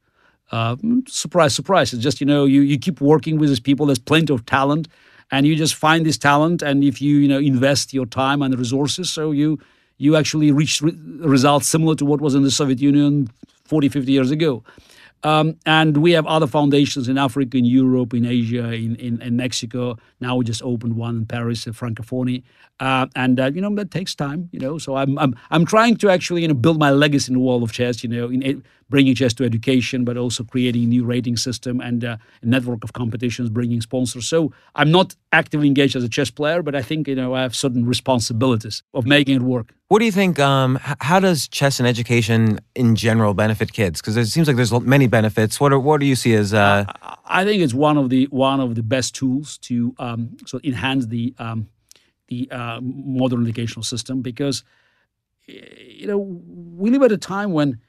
[0.51, 0.75] Uh,
[1.07, 1.93] surprise, surprise!
[1.93, 3.85] It's just you know you you keep working with these people.
[3.87, 4.87] There's plenty of talent,
[5.31, 8.57] and you just find this talent, and if you you know invest your time and
[8.57, 9.59] resources, so you
[9.97, 13.29] you actually reach re- results similar to what was in the Soviet Union
[13.65, 14.63] 40, 50 years ago.
[15.23, 19.35] Um, and we have other foundations in Africa, in Europe, in Asia, in, in, in
[19.35, 19.97] Mexico.
[20.19, 22.43] Now we just opened one in Paris, uh, Francophonie.
[22.79, 24.77] Uh, and, uh, you know, that takes time, you know.
[24.77, 27.63] So I'm, I'm, I'm trying to actually, you know, build my legacy in the world
[27.63, 31.37] of chess, you know, in bringing chess to education, but also creating a new rating
[31.37, 34.27] system and uh, a network of competitions, bringing sponsors.
[34.27, 37.41] So I'm not actively engaged as a chess player, but I think, you know, I
[37.41, 39.73] have certain responsibilities of making it work.
[39.87, 40.39] What do you think?
[40.39, 44.01] Um, how does chess and education in general benefit kids?
[44.01, 45.59] Because it seems like there's many benefits.
[45.59, 46.53] What are, what do you see as?
[46.53, 46.85] Uh...
[47.25, 51.05] I think it's one of the one of the best tools to um, so enhance
[51.07, 51.69] the um,
[52.27, 54.63] the uh, modern educational system because
[55.47, 57.79] you know we live at a time when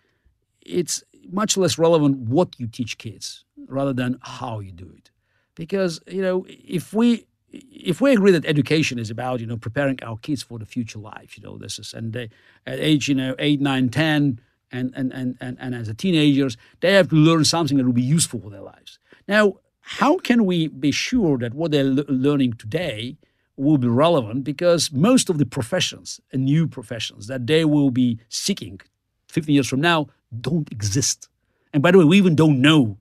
[0.66, 5.10] it's much less relevant what you teach kids rather than how you do it.
[5.54, 9.98] Because you know if we if we agree that education is about you know preparing
[10.02, 12.28] our kids for the future life you know this is and they
[12.66, 14.40] at age you know 8 9 10
[14.72, 17.92] and and and and, and as a teenagers they have to learn something that will
[17.92, 18.98] be useful for their lives.
[19.28, 23.16] Now how can we be sure that what they're learning today
[23.56, 24.42] will be relevant?
[24.44, 28.80] Because most of the professions and new professions that they will be seeking
[29.28, 30.08] 15 years from now
[30.42, 31.28] don't exist.
[31.72, 32.98] And by the way we even don't know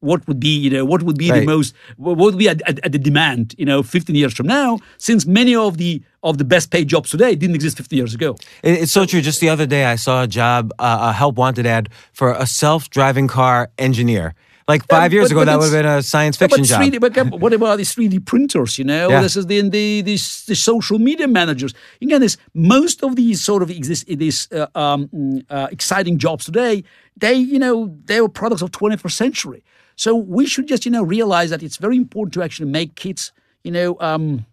[0.00, 1.40] what would be you know what would be right.
[1.40, 4.46] the most what would be at, at, at, the demand you know 15 years from
[4.46, 8.14] now since many of the of the best paid jobs today didn't exist 50 years
[8.14, 8.36] ago.
[8.62, 9.20] It's so true.
[9.20, 12.46] Just the other day i saw a job uh, a help wanted ad for a
[12.46, 14.34] self-driving car engineer
[14.68, 16.82] like five years but, ago, but that would have been a science fiction but job.
[16.82, 18.78] 3D, but what about these 3D printers?
[18.78, 19.20] You know, yeah.
[19.20, 20.12] this is the, the, the,
[20.46, 21.72] the social media managers.
[22.02, 26.82] Again, this most of these sort of exist these uh, um, uh, exciting jobs today.
[27.16, 29.62] They, you know, they were products of 21st century.
[29.94, 33.32] So we should just, you know, realize that it's very important to actually make kids,
[33.62, 34.46] you know, um,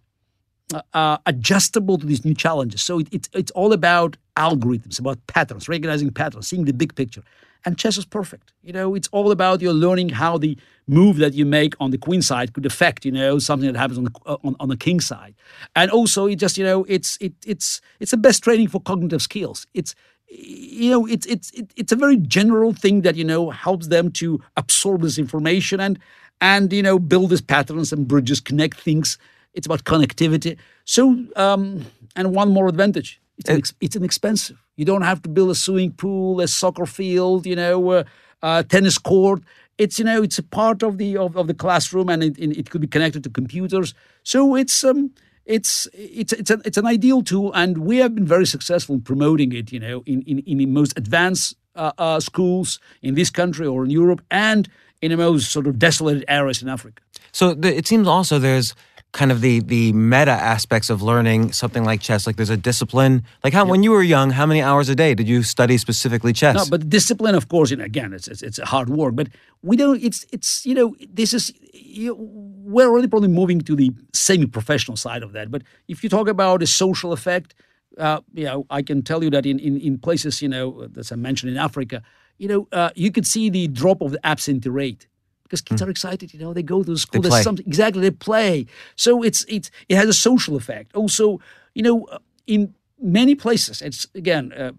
[0.74, 2.82] uh, uh, adjustable to these new challenges.
[2.82, 7.24] So it, it, it's all about algorithms, about patterns, recognizing patterns, seeing the big picture.
[7.66, 8.52] And chess is perfect.
[8.62, 10.58] You know, it's all about you learning how the
[10.88, 13.98] move that you make on the queen side could affect, you know, something that happens
[13.98, 15.34] on the uh, on, on the king side.
[15.74, 19.22] And also, it just, you know, it's it it's it's the best training for cognitive
[19.22, 19.66] skills.
[19.74, 19.96] It's
[20.34, 24.42] you know it's it's it's a very general thing that you know helps them to
[24.58, 26.00] absorb this information and
[26.42, 29.18] and you know build these patterns and bridges connect things
[29.54, 35.04] it's about connectivity so um and one more advantage it's an, it's inexpensive you don't
[35.04, 38.04] have to build a swimming pool a soccer field you know uh,
[38.41, 39.41] a tennis court
[39.78, 42.70] it's you know it's a part of the of, of the classroom and it, it
[42.70, 45.12] could be connected to computers so it's um
[45.46, 49.02] it's it's it's, a, it's an ideal tool, and we have been very successful in
[49.02, 49.72] promoting it.
[49.72, 53.84] You know, in in, in the most advanced uh, uh, schools in this country or
[53.84, 54.70] in Europe, and
[55.02, 57.02] in the most sort of desolated areas in Africa.
[57.32, 58.74] So the, it seems also there's
[59.14, 63.24] kind of the the meta aspects of learning something like chess like there's a discipline
[63.43, 66.34] like how when you were young how many hours a day did you study specifically
[66.34, 66.55] chess?
[66.55, 69.28] No but discipline of course and again it's, it's it's hard work but
[69.61, 73.91] we don't it's it's you know this is you, we're already probably moving to the
[74.14, 77.53] semi-professional side of that but if you talk about the social effect
[77.99, 81.11] uh, you know i can tell you that in in, in places you know as
[81.11, 82.01] i mentioned in africa
[82.39, 85.07] you know uh, you could see the drop of the absentee rate
[85.44, 85.88] because kids mm.
[85.88, 86.34] are excited.
[86.34, 87.22] You know, they go to school.
[87.22, 88.66] They There's something exactly they play.
[88.96, 90.96] So it's it's it has a social effect.
[90.96, 91.39] Also,
[91.74, 94.72] you know, uh, in many places, it's again uh,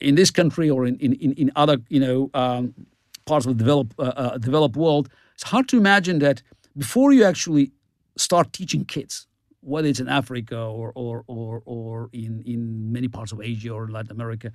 [0.00, 2.74] in this country or in in in other you know um,
[3.24, 6.42] parts of the developed uh, uh, developed world, it's hard to imagine that
[6.76, 7.70] before you actually
[8.16, 9.26] start teaching kids
[9.64, 13.88] whether it's in Africa or or or, or in, in many parts of Asia or
[13.88, 14.52] Latin America,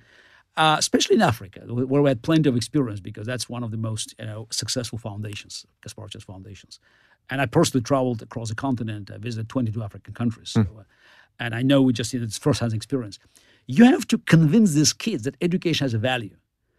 [0.56, 3.76] uh, especially in Africa, where we had plenty of experience because that's one of the
[3.76, 6.80] most you know, successful foundations, Kasparov Chess foundations.
[7.30, 9.10] And I personally traveled across the continent.
[9.10, 10.52] I visited 22 African countries.
[10.56, 10.66] Mm.
[10.66, 10.82] So, uh,
[11.38, 13.18] and I know we just it's first-hand experience.
[13.66, 16.36] You have to convince these kids that education has a value.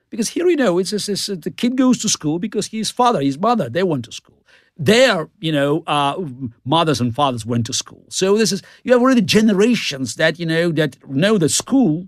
[0.09, 3.22] Because here you know, it's, just, it's the kid goes to school because his father,
[3.22, 4.45] his mother, they went to school.
[4.78, 6.22] Their, you know, uh,
[6.65, 8.05] mothers and fathers went to school.
[8.09, 12.07] So this is you have already generations that you know that know that school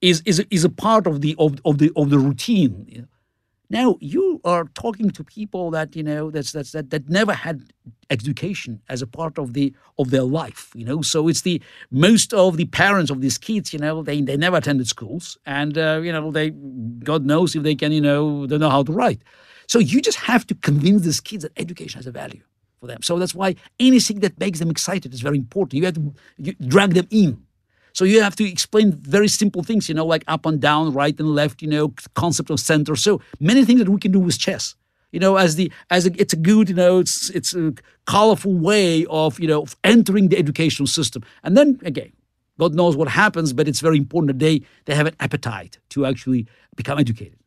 [0.00, 3.08] is is is a part of the of, of the of the routine.
[3.70, 7.62] Now you are talking to people that you know that's that's that, that never had
[8.08, 10.70] education as a part of the of their life.
[10.74, 13.72] You know, so it's the most of the parents of these kids.
[13.72, 17.62] You know, they they never attended schools, and uh, you know they God knows if
[17.62, 19.20] they can you know they know how to write.
[19.66, 22.40] So you just have to convince these kids that education has a value
[22.80, 23.02] for them.
[23.02, 25.74] So that's why anything that makes them excited is very important.
[25.74, 27.44] You have to you drag them in.
[27.98, 31.18] So you have to explain very simple things, you know, like up and down, right
[31.18, 32.94] and left, you know, concept of center.
[32.94, 34.76] So many things that we can do with chess.
[35.10, 37.74] You know, as the as a, it's a good, you know, it's it's a
[38.06, 41.24] colorful way of you know of entering the educational system.
[41.42, 42.12] And then again,
[42.56, 46.06] God knows what happens, but it's very important that they they have an appetite to
[46.06, 46.46] actually
[46.76, 47.40] become educated.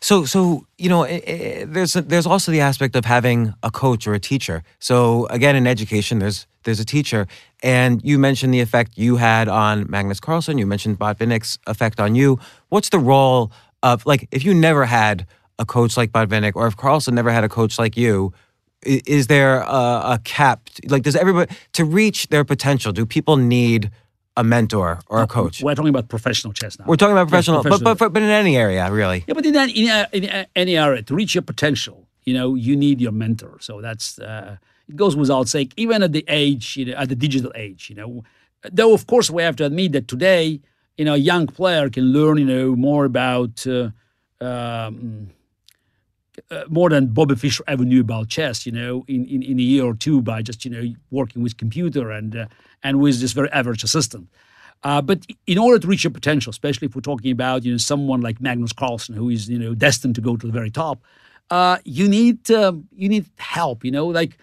[0.00, 3.70] So, so you know, eh, eh, there's a, there's also the aspect of having a
[3.70, 4.62] coach or a teacher.
[4.78, 7.26] So again, in education, there's there's a teacher,
[7.62, 10.58] and you mentioned the effect you had on Magnus Carlsen.
[10.58, 12.38] You mentioned Botvinnik's effect on you.
[12.68, 13.52] What's the role
[13.82, 15.26] of like if you never had
[15.58, 18.32] a coach like Botvinnik, or if Carlsen never had a coach like you?
[18.84, 20.68] Is there a, a cap?
[20.88, 22.90] Like, does everybody to reach their potential?
[22.92, 23.92] Do people need
[24.36, 25.62] a mentor or a coach?
[25.62, 26.86] We're talking about professional chess now.
[26.88, 29.24] We're talking about Yes, professional, but, but but in any area, really.
[29.28, 32.34] Yeah, but in, that, in, uh, in uh, any area, to reach your potential, you
[32.34, 33.58] know, you need your mentor.
[33.60, 34.56] So that's uh,
[34.88, 35.72] it goes without saying.
[35.76, 38.24] Even at the age, you know, at the digital age, you know,
[38.70, 40.60] though of course we have to admit that today,
[40.96, 43.66] you know, a young player can learn, you know, more about.
[43.66, 43.90] Uh,
[44.40, 45.30] um,
[46.50, 49.62] uh, more than Bobby Fischer ever knew about chess, you know, in, in, in a
[49.62, 52.46] year or two by just, you know, working with computer and uh,
[52.82, 54.28] and with this very average assistant.
[54.82, 57.78] Uh, but in order to reach your potential, especially if we're talking about, you know,
[57.78, 61.00] someone like Magnus Carlsen, who is, you know, destined to go to the very top,
[61.50, 64.38] uh, you need um, you need help, you know, like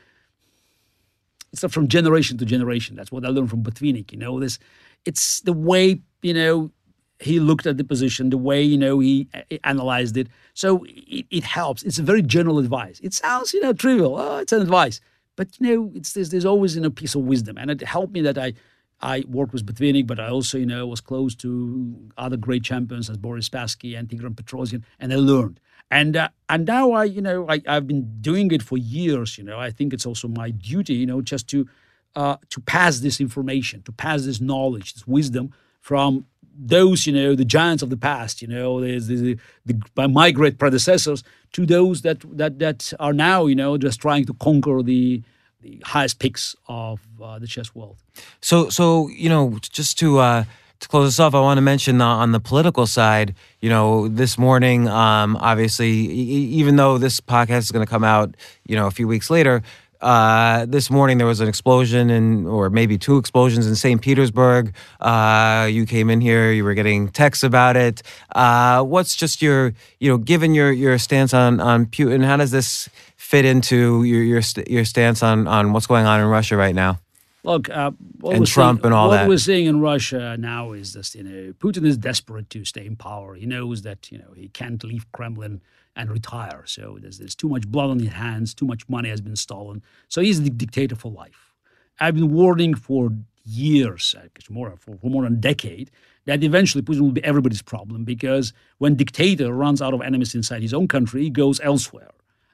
[1.51, 2.95] it's from generation to generation.
[2.95, 4.11] That's what I learned from Botvinnik.
[4.11, 4.59] You know, this
[5.05, 6.71] it's the way you know
[7.19, 9.27] he looked at the position, the way you know he
[9.63, 10.27] analyzed it.
[10.53, 11.83] So it, it helps.
[11.83, 12.99] It's a very general advice.
[13.01, 14.17] It sounds you know trivial.
[14.17, 15.01] Oh, it's an advice,
[15.35, 18.13] but you know it's there's, there's always you know piece of wisdom, and it helped
[18.13, 18.53] me that I.
[19.01, 23.09] I worked with Botvinnik, but I also, you know, was close to other great champions
[23.09, 25.61] as Boris Spassky and Tigran Petrosian, and I learned.
[25.91, 29.37] And uh, and now I, you know, I, I've been doing it for years.
[29.37, 31.67] You know, I think it's also my duty, you know, just to
[32.15, 36.25] uh, to pass this information, to pass this knowledge, this wisdom from
[36.61, 38.41] those, you know, the giants of the past.
[38.41, 41.23] You know, the, the, the my great predecessors
[41.53, 45.23] to those that that that are now, you know, just trying to conquer the
[45.61, 47.97] the highest peaks of uh, the chess world.
[48.41, 50.43] So, so you know, just to uh,
[50.79, 53.35] to close this off, I want to mention on the political side.
[53.61, 58.03] You know, this morning, um, obviously, e- even though this podcast is going to come
[58.03, 59.61] out, you know, a few weeks later.
[60.01, 64.01] Uh, this morning there was an explosion in, or maybe two explosions in St.
[64.01, 64.73] Petersburg.
[65.01, 68.01] Uh, you came in here, you were getting texts about it.
[68.33, 72.51] Uh, what's just your, you know, given your your stance on on Putin, how does
[72.51, 76.75] this fit into your your your stance on on what's going on in Russia right
[76.75, 76.97] now?
[77.43, 79.27] Look, uh, what And we're Trump seeing, and all what that.
[79.29, 82.95] we're seeing in Russia now is just you know Putin is desperate to stay in
[82.95, 83.35] power.
[83.35, 85.61] He knows that you know he can't leave Kremlin
[85.95, 86.63] and retire.
[86.65, 88.53] So there's there's too much blood on his hands.
[88.53, 89.81] Too much money has been stolen.
[90.09, 91.53] So he's the dictator for life.
[91.99, 93.11] I've been warning for
[93.45, 94.15] years,
[94.49, 95.91] more for, for more than a decade,
[96.25, 100.61] that eventually Putin will be everybody's problem because when dictator runs out of enemies inside
[100.61, 102.11] his own country, he goes elsewhere.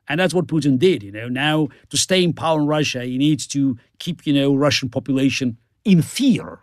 [0.07, 1.03] And that's what Putin did.
[1.03, 4.55] You know, now to stay in power in Russia, he needs to keep you know
[4.55, 6.59] Russian population in fear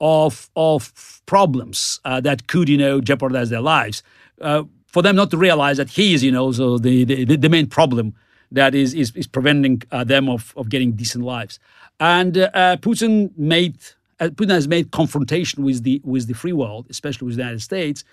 [0.00, 4.02] of of problems uh, that could you know jeopardize their lives.
[4.40, 7.48] Uh, for them not to realize that he is you know so the the, the
[7.48, 8.14] main problem
[8.52, 11.58] that is is, is preventing uh, them of, of getting decent lives.
[12.00, 13.78] And uh, uh, Putin made
[14.20, 17.62] uh, Putin has made confrontation with the with the free world, especially with the United
[17.62, 18.04] States,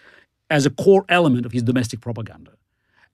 [0.49, 2.51] as a core element of his domestic propaganda.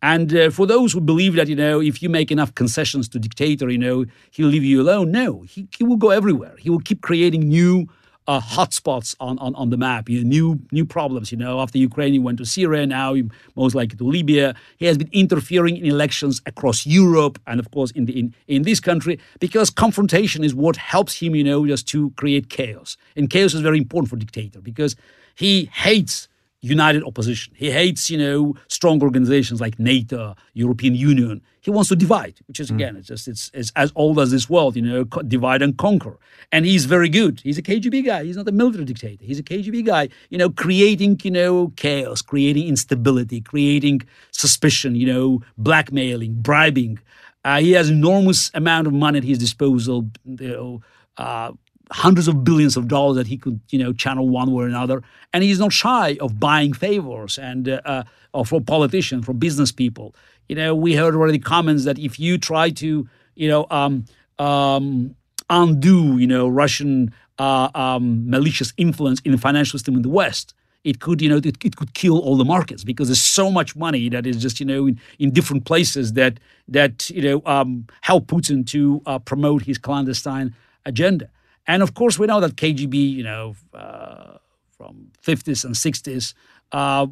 [0.01, 3.19] And uh, for those who believe that, you know, if you make enough concessions to
[3.19, 5.11] dictator, you know, he'll leave you alone.
[5.11, 6.55] No, he, he will go everywhere.
[6.57, 7.89] He will keep creating new
[8.29, 11.31] uh, hotspots on, on, on the map, you know, new new problems.
[11.31, 12.85] You know, after Ukraine, he went to Syria.
[12.85, 13.15] Now,
[13.55, 14.55] most likely to Libya.
[14.77, 18.61] He has been interfering in elections across Europe and, of course, in the in, in
[18.61, 22.97] this country because confrontation is what helps him, you know, just to create chaos.
[23.15, 24.95] And chaos is very important for dictator because
[25.35, 26.29] he hates
[26.61, 27.53] united opposition.
[27.55, 31.41] He hates, you know, strong organizations like NATO, European Union.
[31.61, 34.49] He wants to divide, which is again, it's just it's, it's as old as this
[34.49, 36.17] world, you know, divide and conquer.
[36.51, 37.41] And he's very good.
[37.41, 38.23] He's a KGB guy.
[38.23, 39.23] He's not a military dictator.
[39.23, 44.01] He's a KGB guy, you know, creating, you know, chaos, creating instability, creating
[44.31, 46.99] suspicion, you know, blackmailing, bribing.
[47.45, 50.81] Uh, he has enormous amount of money at his disposal, you know,
[51.17, 51.51] uh,
[51.91, 55.01] hundreds of billions of dollars that he could, you know, channel one way or another.
[55.33, 60.15] And he's not shy of buying favors and uh, uh, from politicians, from business people.
[60.47, 64.05] You know, we heard already comments that if you try to, you know, um,
[64.37, 65.15] um,
[65.49, 70.53] undo, you know, Russian uh, um, malicious influence in the financial system in the West,
[70.83, 73.75] it could, you know, it, it could kill all the markets because there's so much
[73.75, 77.87] money that is just, you know, in, in different places that that you know um,
[78.01, 81.29] help Putin to uh, promote his clandestine agenda.
[81.69, 84.39] And of course, we know that KGB, you know, uh,
[84.75, 86.33] from 50s and 60s,
[86.71, 87.05] uh,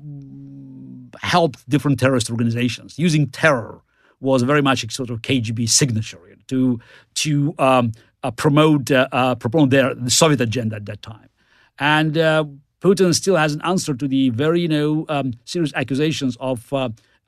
[1.21, 2.97] helped different terrorist organizations.
[2.97, 3.83] Using terror
[4.19, 6.79] was very much a sort of KGB signature to
[7.23, 7.91] to um,
[8.23, 11.29] uh, promote uh, uh, promote their the Soviet agenda at that time.
[11.77, 12.45] And uh,
[12.81, 16.73] Putin still has an answer to the very you know um, serious accusations of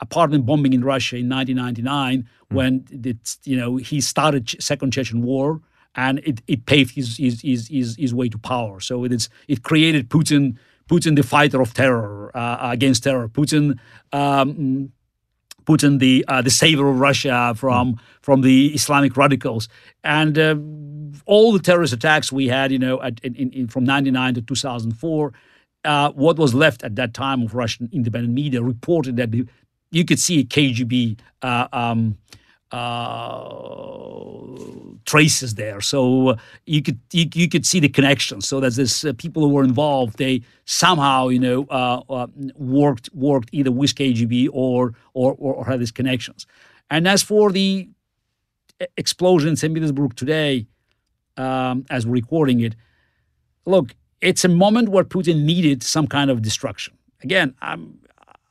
[0.01, 2.55] apartment bombing in Russia in 1999 mm.
[2.55, 5.61] when it, you know he started second Chechen war
[5.95, 8.79] and it, it paved his, his, his, his, his way to power.
[8.79, 10.57] So it is it created Putin
[10.89, 13.27] Putin the fighter of terror uh, against terror.
[13.27, 13.77] Putin
[14.11, 14.91] um,
[15.65, 17.99] Putin the uh, the savior of Russia from mm.
[18.21, 19.67] from the Islamic radicals
[20.03, 20.37] and.
[20.37, 20.55] Uh,
[21.25, 25.33] all the terrorist attacks we had, you know, at, in, in, from 99 to 2004,
[25.85, 29.45] uh, what was left at that time of Russian independent media reported that the,
[29.91, 32.17] you could see a KGB uh, um,
[35.05, 35.81] traces there.
[35.81, 38.41] So uh, you could you, you, could see the connection.
[38.41, 43.09] So that this uh, people who were involved, they somehow you know uh, uh, worked
[43.13, 46.45] worked either with KGB or, or or had these connections.
[46.89, 47.89] And as for the
[48.97, 49.73] explosion in St.
[49.73, 50.67] Petersburg today,
[51.37, 52.75] um, as we're recording it,
[53.65, 56.93] look, it's a moment where Putin needed some kind of destruction.
[57.21, 57.99] Again, I'm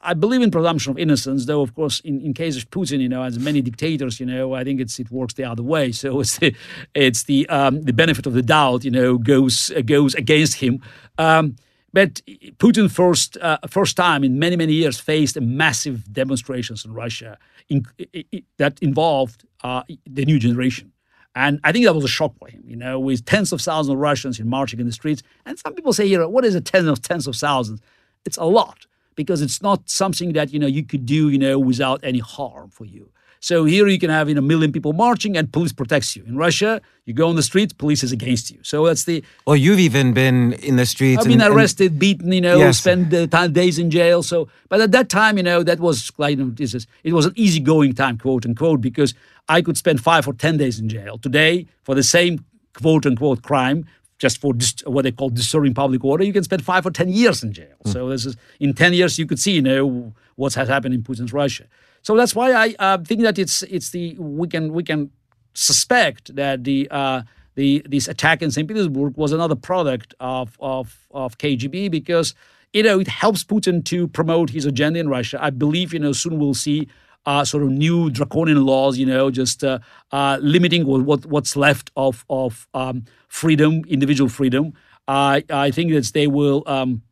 [0.00, 3.08] I believe in presumption of innocence, though, of course, in, in case of Putin, you
[3.08, 5.90] know, as many dictators, you know, I think it's it works the other way.
[5.92, 6.54] So it's the
[6.94, 10.82] it's the um, the benefit of the doubt, you know, goes uh, goes against him.
[11.18, 11.56] Um,
[11.92, 12.20] but
[12.58, 17.36] Putin first uh, first time in many many years faced a massive demonstrations in Russia
[17.68, 20.92] in, in, that involved uh, the new generation.
[21.34, 23.94] And I think that was a shock for him, you know, with tens of thousands
[23.94, 25.22] of Russians in marching in the streets.
[25.44, 27.80] And some people say, you know, what is a tens of tens of thousands?
[28.24, 28.86] It's a lot
[29.18, 32.70] because it's not something that you know you could do you know without any harm
[32.70, 33.04] for you.
[33.40, 36.24] So here you can have you know, a million people marching and police protects you.
[36.24, 38.58] In Russia, you go on the streets, police is against you.
[38.62, 39.22] So that's the.
[39.46, 41.20] Well, you've even been in the streets.
[41.20, 42.78] I've been and, arrested, and, beaten, you know, yes.
[42.78, 44.22] spent uh, days in jail.
[44.22, 47.26] So, but at that time, you know, that was like you know, is, it was
[47.26, 49.14] an easygoing time, quote unquote, because
[49.48, 51.18] I could spend five or ten days in jail.
[51.18, 52.44] Today, for the same
[52.74, 53.86] quote unquote crime,
[54.18, 57.08] just for dis- what they call disturbing public order, you can spend five or ten
[57.08, 57.76] years in jail.
[57.84, 57.92] Mm.
[57.92, 61.02] So this is in ten years you could see you know what has happened in
[61.02, 61.64] Putin's Russia.
[62.02, 65.10] So that's why I uh, think that it's it's the we can we can
[65.54, 67.22] suspect that the uh,
[67.54, 68.68] the this attack in St.
[68.68, 72.34] Petersburg was another product of of of KGB because
[72.72, 75.38] you know it helps Putin to promote his agenda in Russia.
[75.42, 76.88] I believe you know soon we'll see
[77.28, 79.78] uh, sort of new draconian laws, you know, just uh,
[80.12, 84.72] uh, limiting what, what's left of of um, freedom, individual freedom.
[85.06, 87.02] I I think that they will um,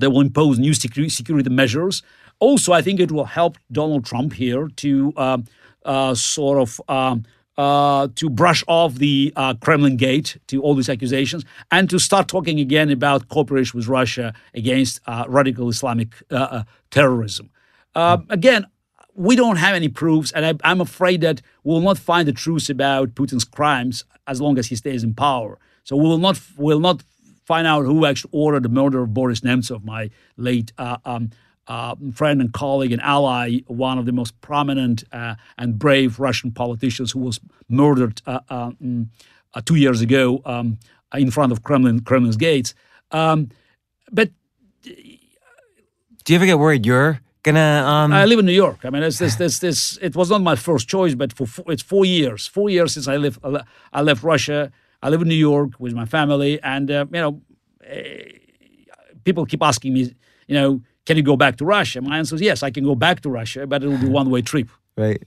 [0.00, 2.02] they will impose new security, security measures.
[2.40, 5.44] Also, I think it will help Donald Trump here to um,
[5.84, 6.80] uh, sort of.
[6.88, 7.24] Um,
[7.58, 12.28] uh, to brush off the uh, Kremlin gate to all these accusations and to start
[12.28, 16.10] talking again about cooperation with Russia against uh, radical Islamic
[16.92, 17.50] terrorism.
[17.96, 18.64] Uh, again,
[19.18, 22.70] we don't have any proofs, and I, am afraid that we'll not find the truth
[22.70, 25.58] about Putin's crimes as long as he stays in power.
[25.82, 27.02] So we will not will not
[27.44, 31.30] find out who actually ordered the murder of Boris Nemtsov, my late uh, um,
[31.66, 36.52] uh, friend and colleague and ally, one of the most prominent uh, and brave Russian
[36.52, 39.08] politicians who was murdered uh, uh, mm,
[39.52, 40.78] uh, two years ago um,
[41.12, 42.72] in front of Kremlin Kremlin's gates.
[43.10, 43.48] Um,
[44.12, 44.30] but
[44.84, 47.84] do you ever get worried you're gonna?
[47.92, 48.12] Um...
[48.12, 48.80] I live in New York.
[48.86, 49.98] I mean, it's this, this, this.
[50.00, 52.46] It was not my first choice, but for four, it's four years.
[52.46, 53.38] Four years since I left.
[53.98, 54.60] I left Russia.
[55.02, 57.32] I live in New York with my family, and uh, you know,
[57.88, 57.96] uh,
[59.24, 60.02] people keep asking me,
[60.48, 62.00] you know, can you go back to Russia?
[62.00, 64.28] My answer is yes, I can go back to Russia, but it will be one
[64.30, 64.68] way trip.
[64.96, 65.22] Right.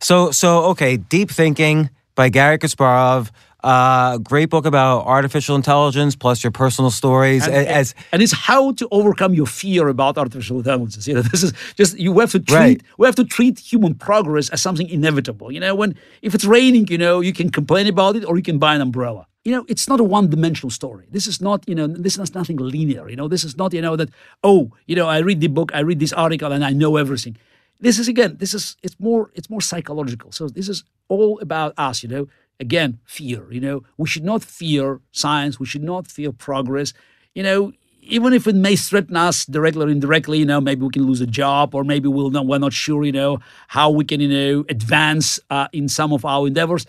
[0.00, 3.30] So, so okay, deep thinking by Garry Kasparov.
[3.62, 7.46] Uh, great book about artificial intelligence plus your personal stories.
[7.46, 11.06] And, as, and it's how to overcome your fear about artificial intelligence.
[11.06, 12.82] You know, this is just you have to treat right.
[12.98, 15.52] we have to treat human progress as something inevitable.
[15.52, 18.42] You know, when if it's raining, you know, you can complain about it or you
[18.42, 19.26] can buy an umbrella.
[19.44, 21.06] You know, it's not a one-dimensional story.
[21.10, 23.08] This is not, you know, this is nothing linear.
[23.08, 24.10] You know, this is not, you know, that
[24.44, 27.36] oh, you know, I read the book, I read this article, and I know everything
[27.80, 31.72] this is again this is it's more it's more psychological so this is all about
[31.78, 32.28] us you know
[32.60, 33.50] again, fear.
[33.50, 35.58] You know, we should not fear science.
[35.58, 36.92] We should not fear progress.
[37.34, 37.72] You know,
[38.02, 41.20] even if it may threaten us directly or indirectly, you know, maybe we can lose
[41.20, 43.38] a job, or maybe we'll not, we're not sure, you know,
[43.68, 46.86] how we can, you know, advance uh, in some of our endeavors.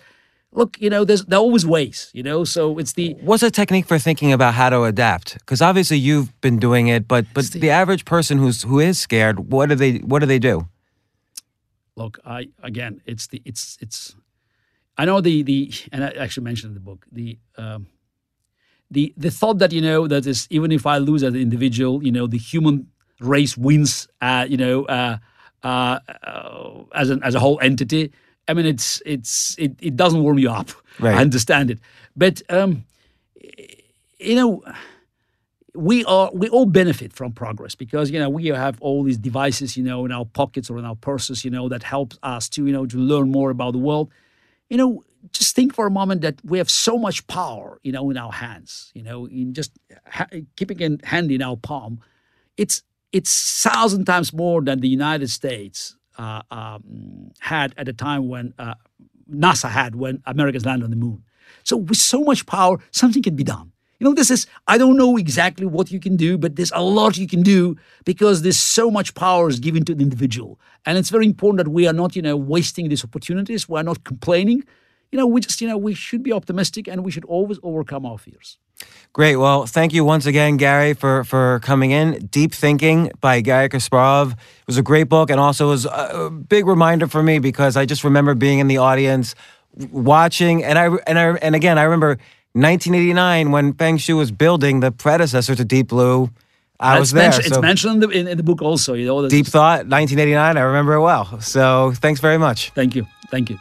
[0.54, 2.44] Look, you know, there's there are always ways, you know.
[2.44, 5.34] So it's the What's a technique for thinking about how to adapt?
[5.38, 9.00] Because obviously you've been doing it, but but the- the average person who's who is
[9.00, 10.68] scared, what do they what do they do?
[11.96, 12.18] look.
[12.26, 14.14] I again, it's the it's it's.
[14.96, 17.38] I know the the and I actually mentioned in the book the.
[17.56, 17.86] Um,
[18.90, 22.04] the, the thought that you know that is even if I lose as an individual,
[22.04, 22.88] you know the human
[23.20, 25.16] race wins, uh, you know, uh,
[25.62, 28.12] uh, uh, as an as a whole entity.
[28.48, 30.70] I mean, it's it's it, it doesn't warm you up.
[30.98, 31.16] Right.
[31.16, 31.78] I understand it,
[32.16, 32.84] but um,
[34.18, 34.62] you know,
[35.74, 39.76] we are we all benefit from progress because you know we have all these devices,
[39.76, 42.66] you know, in our pockets or in our purses, you know, that helps us to
[42.66, 44.10] you know to learn more about the world.
[44.72, 45.04] You know,
[45.34, 48.32] just think for a moment that we have so much power, you know, in our
[48.32, 48.90] hands.
[48.94, 49.72] You know, in just
[50.06, 52.00] ha- keeping a hand in our palm,
[52.56, 52.82] it's
[53.12, 53.32] it's
[53.62, 58.76] thousand times more than the United States uh, um, had at the time when uh,
[59.30, 61.22] NASA had when Americans landed on the moon.
[61.64, 63.71] So with so much power, something can be done.
[64.02, 66.82] You know, this is I don't know exactly what you can do, but there's a
[66.82, 70.98] lot you can do because there's so much power is given to the individual, and
[70.98, 73.68] it's very important that we are not, you know, wasting these opportunities.
[73.68, 74.64] We are not complaining.
[75.12, 78.04] You know, we just, you know, we should be optimistic and we should always overcome
[78.04, 78.58] our fears.
[79.12, 79.36] Great.
[79.36, 82.26] Well, thank you once again, Garry, for for coming in.
[82.26, 87.06] Deep Thinking by Garry Kasparov was a great book, and also was a big reminder
[87.06, 89.36] for me because I just remember being in the audience,
[89.92, 92.18] watching, and I and I and again I remember
[92.54, 96.30] 1989 when Feng Hsu was building the predecessor to Deep Blue.
[96.78, 97.24] I was there.
[97.30, 98.94] mentioned- so it's mentioned in the, in, in the book also.
[98.94, 100.56] You know, Deep Thought, 1989.
[100.56, 101.40] I remember it well.
[101.40, 102.70] So thanks very much.
[102.70, 103.06] Thank you.
[103.30, 103.58] Thank you.